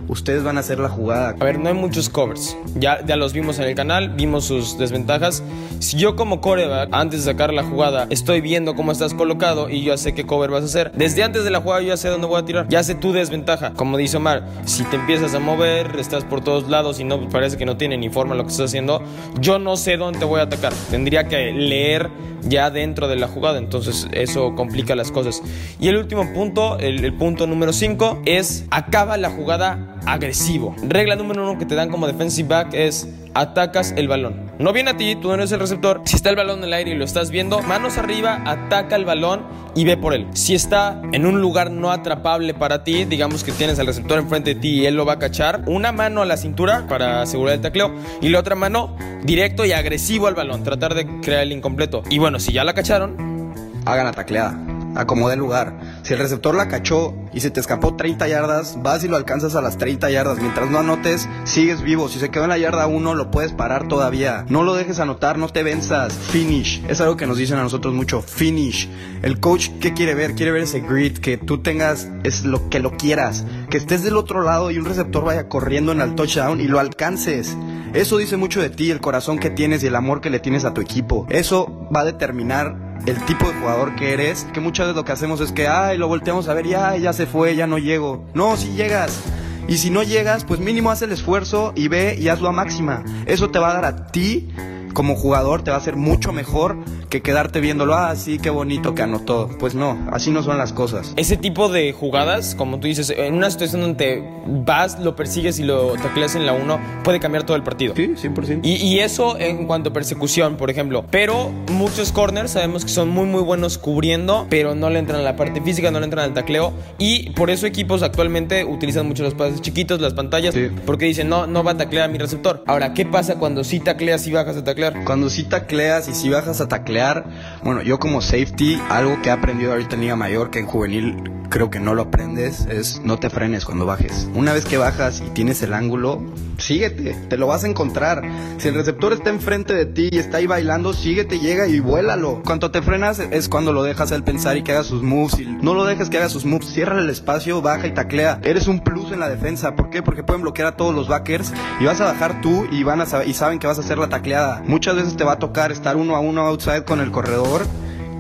ustedes 0.09 0.43
van 0.43 0.57
a 0.57 0.59
hacer 0.59 0.79
la 0.79 0.89
jugada. 0.89 1.35
A 1.39 1.43
ver, 1.43 1.59
no 1.59 1.69
hay 1.69 1.75
muchos 1.75 2.09
covers. 2.09 2.57
Ya, 2.75 3.05
ya 3.05 3.15
los 3.15 3.31
vimos 3.31 3.59
en 3.59 3.65
el 3.65 3.75
canal, 3.75 4.09
vimos 4.09 4.45
sus 4.45 4.77
desventajas. 4.77 5.43
Si 5.79 5.97
yo 5.97 6.15
como 6.15 6.41
coreback, 6.41 6.89
antes 6.91 7.23
de 7.23 7.31
sacar 7.31 7.53
la 7.53 7.63
jugada, 7.63 8.07
estoy 8.09 8.41
viendo 8.41 8.75
cómo 8.75 8.91
estás 8.91 9.13
colocado 9.13 9.69
y 9.69 9.83
yo 9.83 9.97
sé 9.97 10.13
qué 10.13 10.25
cover 10.25 10.49
vas 10.49 10.63
a 10.63 10.65
hacer, 10.65 10.91
desde 10.93 11.23
antes 11.23 11.43
de 11.43 11.51
la 11.51 11.61
jugada 11.61 11.81
yo 11.81 11.89
ya 11.89 11.97
sé 11.97 12.09
dónde 12.09 12.27
voy 12.27 12.41
a 12.41 12.45
tirar. 12.45 12.67
Ya 12.67 12.83
sé 12.83 12.95
tu 12.95 13.13
desventaja. 13.13 13.73
Como 13.73 13.97
dice 13.97 14.17
Omar, 14.17 14.45
si 14.65 14.83
te 14.83 14.97
empiezas 14.97 15.33
a 15.35 15.39
mover, 15.39 15.95
estás 15.99 16.25
por 16.25 16.41
todos 16.41 16.67
lados 16.67 16.99
y 16.99 17.03
no 17.03 17.29
parece 17.29 17.57
que 17.57 17.65
no 17.65 17.77
tiene 17.77 17.97
ni 17.97 18.09
forma 18.09 18.35
lo 18.35 18.43
que 18.43 18.51
estás 18.51 18.65
haciendo, 18.65 19.01
yo 19.39 19.59
no 19.59 19.77
sé 19.77 19.97
dónde 19.97 20.25
voy 20.25 20.39
a 20.39 20.43
atacar. 20.43 20.73
Tendría 20.89 21.27
que 21.27 21.51
leer 21.51 22.09
ya 22.43 22.71
dentro 22.71 23.07
de 23.07 23.15
la 23.15 23.27
jugada, 23.27 23.57
entonces 23.57 24.07
eso 24.11 24.55
complica 24.55 24.95
las 24.95 25.11
cosas. 25.11 25.41
Y 25.79 25.87
el 25.89 25.97
último 25.97 26.33
punto, 26.33 26.77
el, 26.79 27.03
el 27.03 27.13
punto 27.13 27.47
número 27.47 27.73
5, 27.73 28.23
es 28.25 28.65
acaba 28.71 29.17
la 29.17 29.29
jugada 29.29 29.98
agresivo. 30.05 30.75
Regla 30.81 31.15
número 31.15 31.43
uno 31.43 31.59
que 31.59 31.65
te 31.65 31.75
dan 31.75 31.89
como 31.89 32.07
defensive 32.07 32.47
back 32.47 32.73
es 32.73 33.07
atacas 33.33 33.93
el 33.95 34.07
balón. 34.07 34.51
No 34.59 34.73
viene 34.73 34.91
a 34.91 34.97
ti, 34.97 35.15
tú 35.15 35.29
no 35.29 35.35
eres 35.35 35.51
el 35.51 35.59
receptor. 35.59 36.01
Si 36.05 36.15
está 36.15 36.29
el 36.29 36.35
balón 36.35 36.59
en 36.59 36.65
el 36.65 36.73
aire 36.73 36.91
y 36.91 36.95
lo 36.95 37.05
estás 37.05 37.31
viendo, 37.31 37.61
manos 37.61 37.97
arriba, 37.97 38.41
ataca 38.45 38.95
el 38.95 39.05
balón 39.05 39.45
y 39.75 39.85
ve 39.85 39.97
por 39.97 40.13
él. 40.13 40.27
Si 40.33 40.55
está 40.55 41.01
en 41.11 41.25
un 41.25 41.41
lugar 41.41 41.71
no 41.71 41.91
atrapable 41.91 42.53
para 42.53 42.83
ti, 42.83 43.05
digamos 43.05 43.43
que 43.43 43.51
tienes 43.51 43.79
al 43.79 43.87
receptor 43.87 44.19
enfrente 44.19 44.55
de 44.55 44.59
ti 44.59 44.69
y 44.81 44.85
él 44.85 44.95
lo 44.95 45.05
va 45.05 45.13
a 45.13 45.19
cachar, 45.19 45.63
una 45.67 45.91
mano 45.91 46.21
a 46.21 46.25
la 46.25 46.37
cintura 46.37 46.85
para 46.87 47.21
asegurar 47.21 47.55
el 47.55 47.61
tacleo 47.61 47.93
y 48.21 48.29
la 48.29 48.39
otra 48.39 48.55
mano 48.55 48.95
directo 49.23 49.65
y 49.65 49.71
agresivo 49.71 50.27
al 50.27 50.35
balón, 50.35 50.63
tratar 50.63 50.95
de 50.95 51.05
crear 51.21 51.43
el 51.43 51.51
incompleto. 51.51 52.03
Y 52.09 52.17
bueno, 52.17 52.39
si 52.39 52.51
ya 52.51 52.63
la 52.63 52.73
cacharon, 52.73 53.53
hagan 53.85 54.05
la 54.05 54.11
tacleada 54.11 54.69
acomode 54.95 55.33
el 55.33 55.39
lugar. 55.39 55.73
Si 56.09 56.13
el 56.13 56.21
receptor 56.21 56.55
la 56.55 56.67
cachó 56.67 57.13
y 57.35 57.41
se 57.41 57.51
te 57.51 57.59
escapó 57.59 57.95
30 57.95 58.27
yardas, 58.27 58.79
vas 58.81 59.03
y 59.03 59.07
lo 59.07 59.15
alcanzas 59.15 59.53
a 59.53 59.61
las 59.61 59.77
30 59.77 60.09
yardas. 60.09 60.39
Mientras 60.39 60.67
no 60.67 60.79
anotes, 60.79 61.29
sigues 61.43 61.83
vivo. 61.83 62.09
Si 62.09 62.17
se 62.17 62.31
quedó 62.31 62.45
en 62.45 62.49
la 62.49 62.57
yarda 62.57 62.87
1, 62.87 63.13
lo 63.13 63.29
puedes 63.29 63.53
parar 63.53 63.87
todavía. 63.87 64.43
No 64.49 64.63
lo 64.63 64.73
dejes 64.73 64.99
anotar, 64.99 65.37
no 65.37 65.49
te 65.49 65.61
venzas. 65.61 66.11
Finish. 66.11 66.83
Es 66.87 66.99
algo 66.99 67.15
que 67.15 67.27
nos 67.27 67.37
dicen 67.37 67.59
a 67.59 67.61
nosotros 67.61 67.93
mucho. 67.93 68.23
Finish. 68.23 68.89
El 69.21 69.39
coach, 69.39 69.69
¿qué 69.79 69.93
quiere 69.93 70.15
ver? 70.15 70.33
Quiere 70.33 70.51
ver 70.51 70.63
ese 70.63 70.79
grit, 70.79 71.19
que 71.19 71.37
tú 71.37 71.59
tengas, 71.59 72.09
es 72.23 72.43
lo 72.43 72.69
que 72.69 72.79
lo 72.79 72.97
quieras. 72.97 73.45
Que 73.69 73.77
estés 73.77 74.01
del 74.01 74.17
otro 74.17 74.41
lado 74.41 74.71
y 74.71 74.79
un 74.79 74.85
receptor 74.85 75.23
vaya 75.23 75.47
corriendo 75.47 75.91
en 75.91 76.01
el 76.01 76.15
touchdown 76.15 76.59
y 76.59 76.67
lo 76.67 76.79
alcances. 76.79 77.55
Eso 77.93 78.17
dice 78.17 78.35
mucho 78.35 78.63
de 78.63 78.71
ti, 78.71 78.89
el 78.89 78.99
corazón 78.99 79.37
que 79.37 79.51
tienes 79.51 79.83
y 79.83 79.87
el 79.87 79.95
amor 79.95 80.21
que 80.21 80.31
le 80.31 80.39
tienes 80.39 80.65
a 80.65 80.73
tu 80.73 80.81
equipo. 80.81 81.27
Eso 81.29 81.87
va 81.95 81.99
a 81.99 82.05
determinar 82.05 82.88
el 83.05 83.23
tipo 83.25 83.47
de 83.47 83.53
jugador 83.53 83.95
que 83.95 84.13
eres, 84.13 84.45
que 84.53 84.59
muchas 84.59 84.87
veces 84.87 84.95
lo 84.95 85.05
que 85.05 85.11
hacemos 85.11 85.41
es 85.41 85.51
que, 85.51 85.67
ay, 85.67 85.97
lo 85.97 86.07
volteamos 86.07 86.47
a 86.47 86.53
ver, 86.53 86.67
ya, 86.67 86.95
ya 86.97 87.13
se 87.13 87.25
fue, 87.25 87.55
ya 87.55 87.67
no 87.67 87.77
llego. 87.77 88.25
No, 88.33 88.57
si 88.57 88.69
llegas. 88.73 89.19
Y 89.67 89.77
si 89.77 89.89
no 89.89 90.01
llegas, 90.01 90.45
pues 90.45 90.59
mínimo 90.59 90.89
haz 90.89 91.01
el 91.03 91.11
esfuerzo 91.11 91.73
y 91.75 91.87
ve 91.87 92.15
y 92.19 92.27
hazlo 92.29 92.49
a 92.49 92.51
máxima. 92.51 93.03
Eso 93.25 93.51
te 93.51 93.59
va 93.59 93.69
a 93.69 93.73
dar 93.75 93.85
a 93.85 94.07
ti 94.07 94.49
como 94.93 95.15
jugador 95.15 95.63
te 95.63 95.71
va 95.71 95.77
a 95.77 95.81
ser 95.81 95.95
mucho 95.95 96.31
mejor 96.31 96.77
que 97.09 97.21
quedarte 97.21 97.59
viéndolo, 97.59 97.95
ah, 97.95 98.15
sí, 98.15 98.39
qué 98.39 98.49
bonito 98.49 98.95
que 98.95 99.01
anotó. 99.01 99.49
Pues 99.59 99.75
no, 99.75 99.97
así 100.11 100.31
no 100.31 100.43
son 100.43 100.57
las 100.57 100.73
cosas. 100.73 101.13
Ese 101.15 101.37
tipo 101.37 101.69
de 101.69 101.93
jugadas, 101.93 102.55
como 102.55 102.79
tú 102.79 102.87
dices, 102.87 103.09
en 103.09 103.33
una 103.33 103.49
situación 103.49 103.81
donde 103.81 104.23
vas, 104.47 104.99
lo 104.99 105.15
persigues 105.15 105.59
y 105.59 105.63
lo 105.63 105.93
tacleas 105.93 106.35
en 106.35 106.45
la 106.45 106.53
1, 106.53 106.79
puede 107.03 107.19
cambiar 107.19 107.43
todo 107.43 107.55
el 107.55 107.63
partido. 107.63 107.93
Sí, 107.95 108.07
100%. 108.07 108.61
Y, 108.63 108.75
y 108.75 108.99
eso 108.99 109.37
en 109.39 109.65
cuanto 109.67 109.89
a 109.89 109.93
persecución, 109.93 110.57
por 110.57 110.69
ejemplo. 110.69 111.05
Pero 111.09 111.51
muchos 111.71 112.11
corners 112.11 112.51
sabemos 112.51 112.83
que 112.83 112.91
son 112.91 113.09
muy, 113.09 113.25
muy 113.25 113.41
buenos 113.41 113.77
cubriendo, 113.77 114.47
pero 114.49 114.75
no 114.75 114.89
le 114.89 114.99
entran 114.99 115.21
a 115.21 115.23
la 115.23 115.35
parte 115.35 115.61
física, 115.61 115.91
no 115.91 115.99
le 115.99 116.05
entran 116.05 116.25
al 116.25 116.33
tacleo. 116.33 116.73
Y 116.97 117.31
por 117.31 117.49
eso 117.49 117.65
equipos 117.65 118.03
actualmente 118.03 118.65
utilizan 118.65 119.07
mucho 119.07 119.23
los 119.23 119.33
pases 119.33 119.61
chiquitos, 119.61 120.01
las 120.01 120.13
pantallas, 120.13 120.55
porque 120.85 121.05
dicen, 121.05 121.29
no, 121.29 121.47
no 121.47 121.63
va 121.63 121.71
a 121.71 121.77
taclear 121.77 122.05
a 122.05 122.11
mi 122.11 122.17
receptor. 122.17 122.63
Ahora, 122.67 122.93
¿qué 122.93 123.05
pasa 123.05 123.35
cuando 123.35 123.63
sí 123.63 123.79
tacleas 123.79 124.25
y 124.27 124.31
bajas 124.31 124.57
a 124.57 124.63
taclear? 124.63 124.78
Cuando 125.05 125.29
sí 125.29 125.43
tacleas 125.43 126.07
y 126.07 126.13
si 126.13 126.29
bajas 126.29 126.61
a 126.61 126.67
taclear, 126.67 127.25
bueno, 127.63 127.81
yo 127.81 127.99
como 127.99 128.21
safety, 128.21 128.79
algo 128.89 129.21
que 129.21 129.29
he 129.29 129.31
aprendido 129.31 129.71
ahorita 129.71 129.95
en 129.95 130.01
Liga 130.01 130.15
Mayor, 130.15 130.49
que 130.51 130.59
en 130.59 130.65
juvenil 130.65 131.31
creo 131.49 131.69
que 131.69 131.79
no 131.79 131.93
lo 131.93 132.03
aprendes, 132.03 132.65
es 132.67 133.01
no 133.03 133.17
te 133.19 133.29
frenes 133.29 133.65
cuando 133.65 133.85
bajes. 133.85 134.29
Una 134.33 134.53
vez 134.53 134.65
que 134.65 134.77
bajas 134.77 135.21
y 135.25 135.29
tienes 135.31 135.61
el 135.63 135.73
ángulo, 135.73 136.21
síguete, 136.59 137.15
te 137.27 137.37
lo 137.37 137.47
vas 137.47 137.63
a 137.63 137.67
encontrar. 137.67 138.23
Si 138.57 138.67
el 138.67 138.75
receptor 138.75 139.13
está 139.13 139.29
enfrente 139.29 139.73
de 139.73 139.85
ti 139.85 140.09
y 140.11 140.17
está 140.17 140.37
ahí 140.37 140.47
bailando, 140.47 140.93
síguete, 140.93 141.39
llega 141.39 141.67
y 141.67 141.79
vuélalo. 141.79 142.41
Cuando 142.43 142.71
te 142.71 142.81
frenas 142.81 143.19
es 143.19 143.49
cuando 143.49 143.73
lo 143.73 143.83
dejas 143.83 144.11
al 144.11 144.23
pensar 144.23 144.57
y 144.57 144.63
que 144.63 144.71
haga 144.71 144.83
sus 144.83 145.03
moves. 145.03 145.39
Y 145.39 145.45
no 145.45 145.73
lo 145.73 145.85
dejes 145.85 146.09
que 146.09 146.17
haga 146.17 146.29
sus 146.29 146.45
moves, 146.45 146.67
cierra 146.67 146.99
el 146.99 147.09
espacio, 147.09 147.61
baja 147.61 147.87
y 147.87 147.93
taclea. 147.93 148.39
Eres 148.43 148.67
un 148.67 148.81
plus 148.81 149.11
en 149.11 149.19
la 149.19 149.29
defensa. 149.29 149.75
¿Por 149.75 149.89
qué? 149.89 150.01
Porque 150.01 150.23
pueden 150.23 150.41
bloquear 150.41 150.67
a 150.67 150.77
todos 150.77 150.93
los 150.93 151.07
backers 151.07 151.53
y 151.79 151.85
vas 151.85 152.01
a 152.01 152.05
bajar 152.05 152.41
tú 152.41 152.67
y 152.71 152.83
van 152.83 153.01
a 153.01 153.05
y 153.25 153.33
saben 153.33 153.59
que 153.59 153.67
vas 153.67 153.77
a 153.77 153.81
hacer 153.81 153.97
la 153.97 154.09
tacleada. 154.09 154.61
Muchas 154.65 154.95
veces 154.95 155.15
te 155.15 155.23
va 155.23 155.33
a 155.33 155.39
tocar 155.39 155.71
estar 155.71 155.95
uno 155.95 156.15
a 156.15 156.19
uno 156.19 156.45
outside 156.45 156.83
con 156.83 156.99
el 156.99 157.11
corredor 157.11 157.65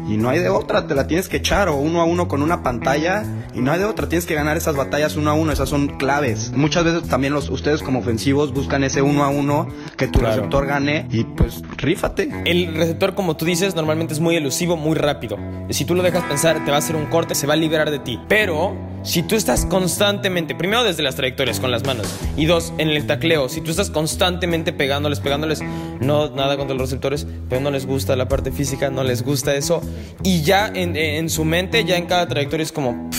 y 0.09 0.17
no 0.17 0.29
hay 0.29 0.39
de 0.39 0.49
otra, 0.49 0.87
te 0.87 0.95
la 0.95 1.05
tienes 1.05 1.29
que 1.29 1.37
echar 1.37 1.69
o 1.69 1.75
uno 1.75 2.01
a 2.01 2.03
uno 2.03 2.27
con 2.27 2.41
una 2.41 2.63
pantalla 2.63 3.23
y 3.53 3.61
no 3.61 3.71
hay 3.71 3.79
de 3.79 3.85
otra, 3.85 4.09
tienes 4.09 4.25
que 4.25 4.33
ganar 4.33 4.57
esas 4.57 4.75
batallas 4.75 5.15
uno 5.15 5.29
a 5.29 5.33
uno, 5.33 5.51
esas 5.51 5.69
son 5.69 5.97
claves. 5.97 6.51
Muchas 6.55 6.83
veces 6.83 7.03
también 7.07 7.33
los 7.33 7.49
ustedes 7.49 7.83
como 7.83 7.99
ofensivos 7.99 8.51
buscan 8.51 8.83
ese 8.83 9.03
uno 9.03 9.23
a 9.23 9.29
uno 9.29 9.67
que 9.97 10.07
tu 10.07 10.19
receptor 10.19 10.65
gane 10.65 11.07
y 11.11 11.25
pues 11.25 11.61
rífate. 11.77 12.29
El 12.45 12.73
receptor 12.73 13.13
como 13.13 13.37
tú 13.37 13.45
dices 13.45 13.75
normalmente 13.75 14.13
es 14.13 14.19
muy 14.19 14.35
elusivo, 14.35 14.75
muy 14.75 14.95
rápido. 14.95 15.37
Si 15.69 15.85
tú 15.85 15.93
lo 15.93 16.01
dejas 16.01 16.23
pensar, 16.23 16.65
te 16.65 16.71
va 16.71 16.77
a 16.77 16.79
hacer 16.79 16.95
un 16.95 17.05
corte, 17.05 17.35
se 17.35 17.45
va 17.45 17.53
a 17.53 17.57
liberar 17.57 17.91
de 17.91 17.99
ti. 17.99 18.19
Pero 18.27 18.75
si 19.03 19.23
tú 19.23 19.35
estás 19.35 19.65
constantemente, 19.65 20.55
primero 20.55 20.83
desde 20.83 21.03
las 21.03 21.15
trayectorias 21.15 21.59
con 21.59 21.71
las 21.71 21.85
manos 21.85 22.07
y 22.35 22.45
dos, 22.45 22.73
en 22.77 22.89
el 22.89 23.05
tacleo, 23.05 23.47
si 23.47 23.61
tú 23.61 23.71
estás 23.71 23.89
constantemente 23.89 24.73
pegándoles, 24.73 25.19
pegándoles, 25.19 25.61
no 26.01 26.29
nada 26.31 26.57
contra 26.57 26.75
los 26.75 26.89
receptores, 26.89 27.27
pero 27.47 27.61
no 27.61 27.71
les 27.71 27.85
gusta 27.85 28.15
la 28.15 28.27
parte 28.27 28.51
física, 28.51 28.89
no 28.89 29.03
les 29.03 29.23
gusta 29.23 29.55
eso 29.55 29.81
y 30.23 30.41
ya 30.41 30.67
en, 30.67 31.29
su 31.29 31.45
mente, 31.45 31.83
ya 31.85 31.97
en 31.97 32.05
cada 32.05 32.27
trayectoria 32.27 32.63
es 32.63 32.71
como 32.71 33.09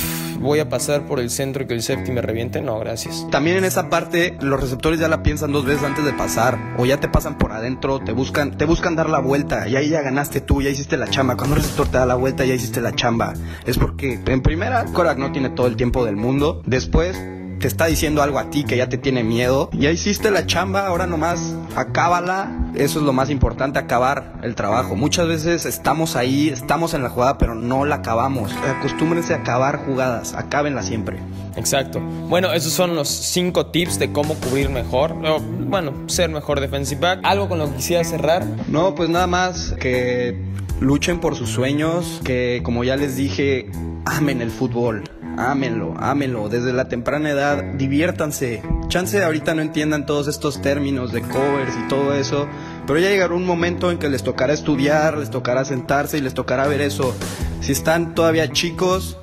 voy 0.40 0.58
a 0.58 0.68
pasar 0.68 1.06
por 1.06 1.20
el 1.20 1.30
centro 1.30 1.64
y 1.64 1.66
que 1.66 1.74
el 1.74 1.82
safety 1.82 2.12
me 2.12 2.22
reviente. 2.22 2.60
No, 2.62 2.78
gracias. 2.78 3.26
También 3.30 3.58
en 3.58 3.64
esa 3.64 3.90
parte, 3.90 4.36
los 4.40 4.60
receptores 4.60 4.98
ya 4.98 5.08
la 5.08 5.22
piensan 5.22 5.52
dos 5.52 5.64
veces 5.64 5.82
antes 5.82 6.04
de 6.04 6.12
pasar. 6.12 6.58
O 6.78 6.86
ya 6.86 6.98
te 6.98 7.08
pasan 7.08 7.36
por 7.36 7.52
adentro, 7.52 8.00
te 8.00 8.12
buscan, 8.12 8.56
te 8.56 8.64
buscan 8.64 8.96
dar 8.96 9.10
la 9.10 9.18
vuelta. 9.18 9.68
Y 9.68 9.76
ahí 9.76 9.90
ya 9.90 10.00
ganaste 10.00 10.40
tú, 10.40 10.62
ya 10.62 10.70
hiciste 10.70 10.96
la 10.96 11.08
chamba. 11.08 11.36
Cuando 11.36 11.56
el 11.56 11.62
receptor 11.62 11.88
te 11.88 11.98
da 11.98 12.06
la 12.06 12.14
vuelta, 12.14 12.44
ya 12.44 12.54
hiciste 12.54 12.80
la 12.80 12.94
chamba. 12.94 13.34
Es 13.66 13.76
porque, 13.76 14.18
en 14.24 14.42
primera, 14.42 14.84
Korak 14.86 15.18
no 15.18 15.30
tiene 15.30 15.50
todo 15.50 15.66
el 15.66 15.76
tiempo 15.76 16.04
del 16.04 16.16
mundo. 16.16 16.62
Después, 16.64 17.20
te 17.60 17.68
está 17.68 17.86
diciendo 17.86 18.22
algo 18.22 18.38
a 18.38 18.48
ti 18.48 18.64
que 18.64 18.76
ya 18.76 18.88
te 18.88 18.96
tiene 18.96 19.22
miedo. 19.22 19.68
Ya 19.74 19.90
hiciste 19.90 20.30
la 20.30 20.46
chamba, 20.46 20.86
ahora 20.86 21.06
nomás 21.06 21.54
acábala. 21.76 22.72
Eso 22.74 23.00
es 23.00 23.04
lo 23.04 23.12
más 23.12 23.28
importante, 23.28 23.78
acabar 23.78 24.40
el 24.42 24.54
trabajo. 24.54 24.96
Muchas 24.96 25.28
veces 25.28 25.66
estamos 25.66 26.16
ahí, 26.16 26.48
estamos 26.48 26.94
en 26.94 27.02
la 27.02 27.10
jugada, 27.10 27.36
pero 27.36 27.54
no 27.54 27.84
la 27.84 27.96
acabamos. 27.96 28.50
Acostúmbrense 28.66 29.34
a 29.34 29.38
acabar 29.38 29.84
jugadas, 29.84 30.34
acábenla 30.34 30.82
siempre. 30.82 31.18
Exacto. 31.56 32.00
Bueno, 32.00 32.50
esos 32.52 32.72
son 32.72 32.96
los 32.96 33.08
cinco 33.08 33.66
tips 33.66 33.98
de 33.98 34.10
cómo 34.10 34.34
cubrir 34.36 34.70
mejor. 34.70 35.12
O, 35.12 35.40
bueno, 35.40 35.92
ser 36.06 36.30
mejor 36.30 36.60
defensive 36.60 37.00
back. 37.00 37.20
¿Algo 37.24 37.48
con 37.50 37.58
lo 37.58 37.68
que 37.68 37.76
quisiera 37.76 38.02
cerrar? 38.04 38.46
No, 38.68 38.94
pues 38.94 39.10
nada 39.10 39.26
más 39.26 39.74
que 39.78 40.42
luchen 40.80 41.20
por 41.20 41.36
sus 41.36 41.50
sueños, 41.50 42.22
que 42.24 42.62
como 42.64 42.84
ya 42.84 42.96
les 42.96 43.16
dije, 43.16 43.70
amen 44.06 44.40
el 44.40 44.50
fútbol 44.50 45.04
ámenlo, 45.36 45.94
ámenlo. 45.98 46.48
Desde 46.48 46.72
la 46.72 46.88
temprana 46.88 47.30
edad, 47.30 47.62
diviértanse. 47.74 48.62
Chance 48.88 49.22
ahorita 49.22 49.54
no 49.54 49.62
entiendan 49.62 50.06
todos 50.06 50.28
estos 50.28 50.60
términos 50.60 51.12
de 51.12 51.22
covers 51.22 51.76
y 51.76 51.88
todo 51.88 52.14
eso, 52.14 52.48
pero 52.86 52.98
ya 52.98 53.08
llegará 53.08 53.34
un 53.34 53.46
momento 53.46 53.90
en 53.90 53.98
que 53.98 54.08
les 54.08 54.22
tocará 54.22 54.52
estudiar, 54.52 55.16
les 55.16 55.30
tocará 55.30 55.64
sentarse 55.64 56.18
y 56.18 56.20
les 56.20 56.34
tocará 56.34 56.66
ver 56.66 56.80
eso. 56.80 57.14
Si 57.60 57.72
están 57.72 58.14
todavía 58.14 58.50
chicos, 58.50 59.16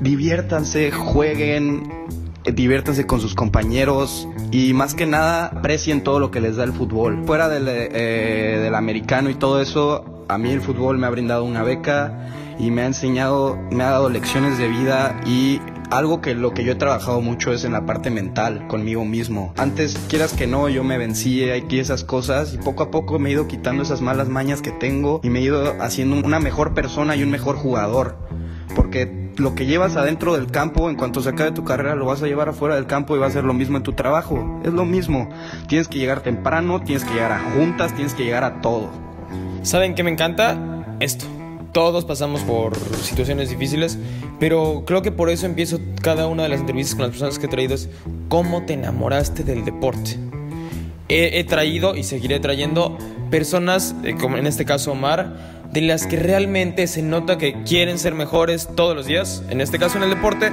diviértanse, 0.00 0.90
jueguen, 0.90 1.90
diviértanse 2.44 3.06
con 3.06 3.20
sus 3.20 3.34
compañeros 3.34 4.28
y 4.50 4.72
más 4.72 4.94
que 4.94 5.06
nada 5.06 5.46
aprecien 5.46 6.02
todo 6.02 6.18
lo 6.20 6.30
que 6.30 6.40
les 6.40 6.56
da 6.56 6.64
el 6.64 6.72
fútbol. 6.72 7.24
Fuera 7.26 7.48
del, 7.48 7.66
eh, 7.68 8.60
del 8.62 8.74
americano 8.74 9.30
y 9.30 9.34
todo 9.34 9.60
eso, 9.60 10.24
a 10.28 10.38
mí 10.38 10.50
el 10.50 10.60
fútbol 10.60 10.98
me 10.98 11.06
ha 11.06 11.10
brindado 11.10 11.44
una 11.44 11.62
beca 11.62 12.30
y 12.58 12.70
me 12.70 12.82
ha 12.82 12.86
enseñado, 12.86 13.58
me 13.70 13.84
ha 13.84 13.90
dado 13.90 14.08
lecciones 14.08 14.58
de 14.58 14.68
vida 14.68 15.20
y 15.26 15.60
algo 15.90 16.20
que 16.20 16.34
lo 16.34 16.54
que 16.54 16.64
yo 16.64 16.72
he 16.72 16.76
trabajado 16.76 17.20
mucho 17.20 17.52
es 17.52 17.64
en 17.64 17.72
la 17.72 17.86
parte 17.86 18.10
mental, 18.10 18.66
conmigo 18.66 19.04
mismo. 19.04 19.52
Antes, 19.56 19.98
quieras 20.08 20.32
que 20.32 20.46
no, 20.46 20.68
yo 20.68 20.84
me 20.84 20.98
vencía 20.98 21.56
y 21.56 21.78
esas 21.78 22.04
cosas 22.04 22.54
y 22.54 22.58
poco 22.58 22.84
a 22.84 22.90
poco 22.90 23.18
me 23.18 23.30
he 23.30 23.32
ido 23.32 23.48
quitando 23.48 23.82
esas 23.82 24.00
malas 24.00 24.28
mañas 24.28 24.62
que 24.62 24.70
tengo 24.70 25.20
y 25.22 25.30
me 25.30 25.40
he 25.40 25.42
ido 25.42 25.80
haciendo 25.80 26.16
una 26.24 26.40
mejor 26.40 26.74
persona 26.74 27.16
y 27.16 27.22
un 27.22 27.30
mejor 27.30 27.56
jugador. 27.56 28.16
Porque 28.74 29.32
lo 29.36 29.54
que 29.54 29.66
llevas 29.66 29.96
adentro 29.96 30.34
del 30.34 30.50
campo, 30.50 30.88
en 30.88 30.96
cuanto 30.96 31.20
se 31.20 31.30
acabe 31.30 31.52
tu 31.52 31.64
carrera, 31.64 31.94
lo 31.94 32.06
vas 32.06 32.22
a 32.22 32.26
llevar 32.26 32.48
afuera 32.48 32.76
del 32.76 32.86
campo 32.86 33.16
y 33.16 33.18
va 33.18 33.26
a 33.26 33.30
ser 33.30 33.44
lo 33.44 33.54
mismo 33.54 33.76
en 33.76 33.82
tu 33.82 33.92
trabajo. 33.92 34.60
Es 34.64 34.72
lo 34.72 34.84
mismo. 34.84 35.28
Tienes 35.68 35.88
que 35.88 35.98
llegar 35.98 36.20
temprano, 36.20 36.82
tienes 36.82 37.04
que 37.04 37.14
llegar 37.14 37.32
a 37.32 37.40
juntas, 37.52 37.94
tienes 37.94 38.14
que 38.14 38.24
llegar 38.24 38.44
a 38.44 38.60
todo. 38.60 38.90
¿Saben 39.62 39.94
qué 39.94 40.02
me 40.02 40.10
encanta? 40.10 40.96
Esto 41.00 41.26
todos 41.74 42.04
pasamos 42.04 42.40
por 42.42 42.76
situaciones 43.02 43.50
difíciles, 43.50 43.98
pero 44.38 44.84
creo 44.86 45.02
que 45.02 45.10
por 45.10 45.28
eso 45.28 45.44
empiezo 45.44 45.80
cada 46.00 46.28
una 46.28 46.44
de 46.44 46.48
las 46.48 46.60
entrevistas 46.60 46.94
con 46.94 47.02
las 47.02 47.10
personas 47.10 47.38
que 47.38 47.46
he 47.46 47.48
traído 47.48 47.74
es 47.74 47.90
cómo 48.28 48.64
te 48.64 48.74
enamoraste 48.74 49.42
del 49.42 49.64
deporte. 49.64 50.16
He, 51.08 51.40
he 51.40 51.44
traído 51.44 51.96
y 51.96 52.04
seguiré 52.04 52.38
trayendo 52.38 52.96
personas, 53.28 53.94
eh, 54.04 54.14
como 54.18 54.38
en 54.38 54.46
este 54.46 54.64
caso 54.64 54.92
Omar, 54.92 55.64
de 55.72 55.80
las 55.80 56.06
que 56.06 56.16
realmente 56.16 56.86
se 56.86 57.02
nota 57.02 57.38
que 57.38 57.64
quieren 57.64 57.98
ser 57.98 58.14
mejores 58.14 58.68
todos 58.76 58.94
los 58.94 59.06
días, 59.06 59.42
en 59.50 59.60
este 59.60 59.80
caso 59.80 59.96
en 59.96 60.04
el 60.04 60.10
deporte, 60.10 60.52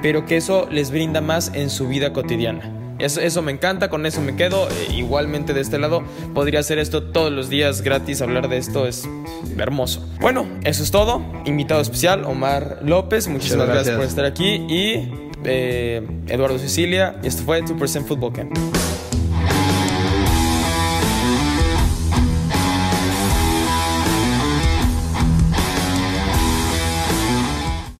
pero 0.00 0.24
que 0.24 0.38
eso 0.38 0.66
les 0.70 0.90
brinda 0.90 1.20
más 1.20 1.52
en 1.54 1.68
su 1.68 1.86
vida 1.86 2.14
cotidiana. 2.14 2.81
Eso, 3.02 3.20
eso 3.20 3.42
me 3.42 3.50
encanta, 3.52 3.90
con 3.90 4.06
eso 4.06 4.20
me 4.20 4.36
quedo. 4.36 4.68
Eh, 4.68 4.94
igualmente 4.94 5.54
de 5.54 5.60
este 5.60 5.78
lado, 5.78 6.02
podría 6.34 6.60
hacer 6.60 6.78
esto 6.78 7.02
todos 7.02 7.32
los 7.32 7.48
días 7.48 7.82
gratis, 7.82 8.22
hablar 8.22 8.48
de 8.48 8.58
esto 8.58 8.86
es 8.86 9.08
hermoso. 9.58 10.06
Bueno, 10.20 10.46
eso 10.64 10.82
es 10.82 10.90
todo. 10.90 11.22
Invitado 11.44 11.80
especial, 11.80 12.24
Omar 12.24 12.78
López, 12.82 13.26
muchísimas 13.26 13.66
gracias. 13.66 13.96
gracias. 13.96 13.96
por 13.96 14.06
estar 14.06 14.24
aquí. 14.24 14.64
Y 14.68 15.12
eh, 15.44 16.06
Eduardo 16.28 16.58
Sicilia, 16.58 17.16
y 17.22 17.26
esto 17.26 17.42
fue 17.42 17.62
2% 17.62 18.04
Football 18.04 18.32
Camp. 18.32 18.58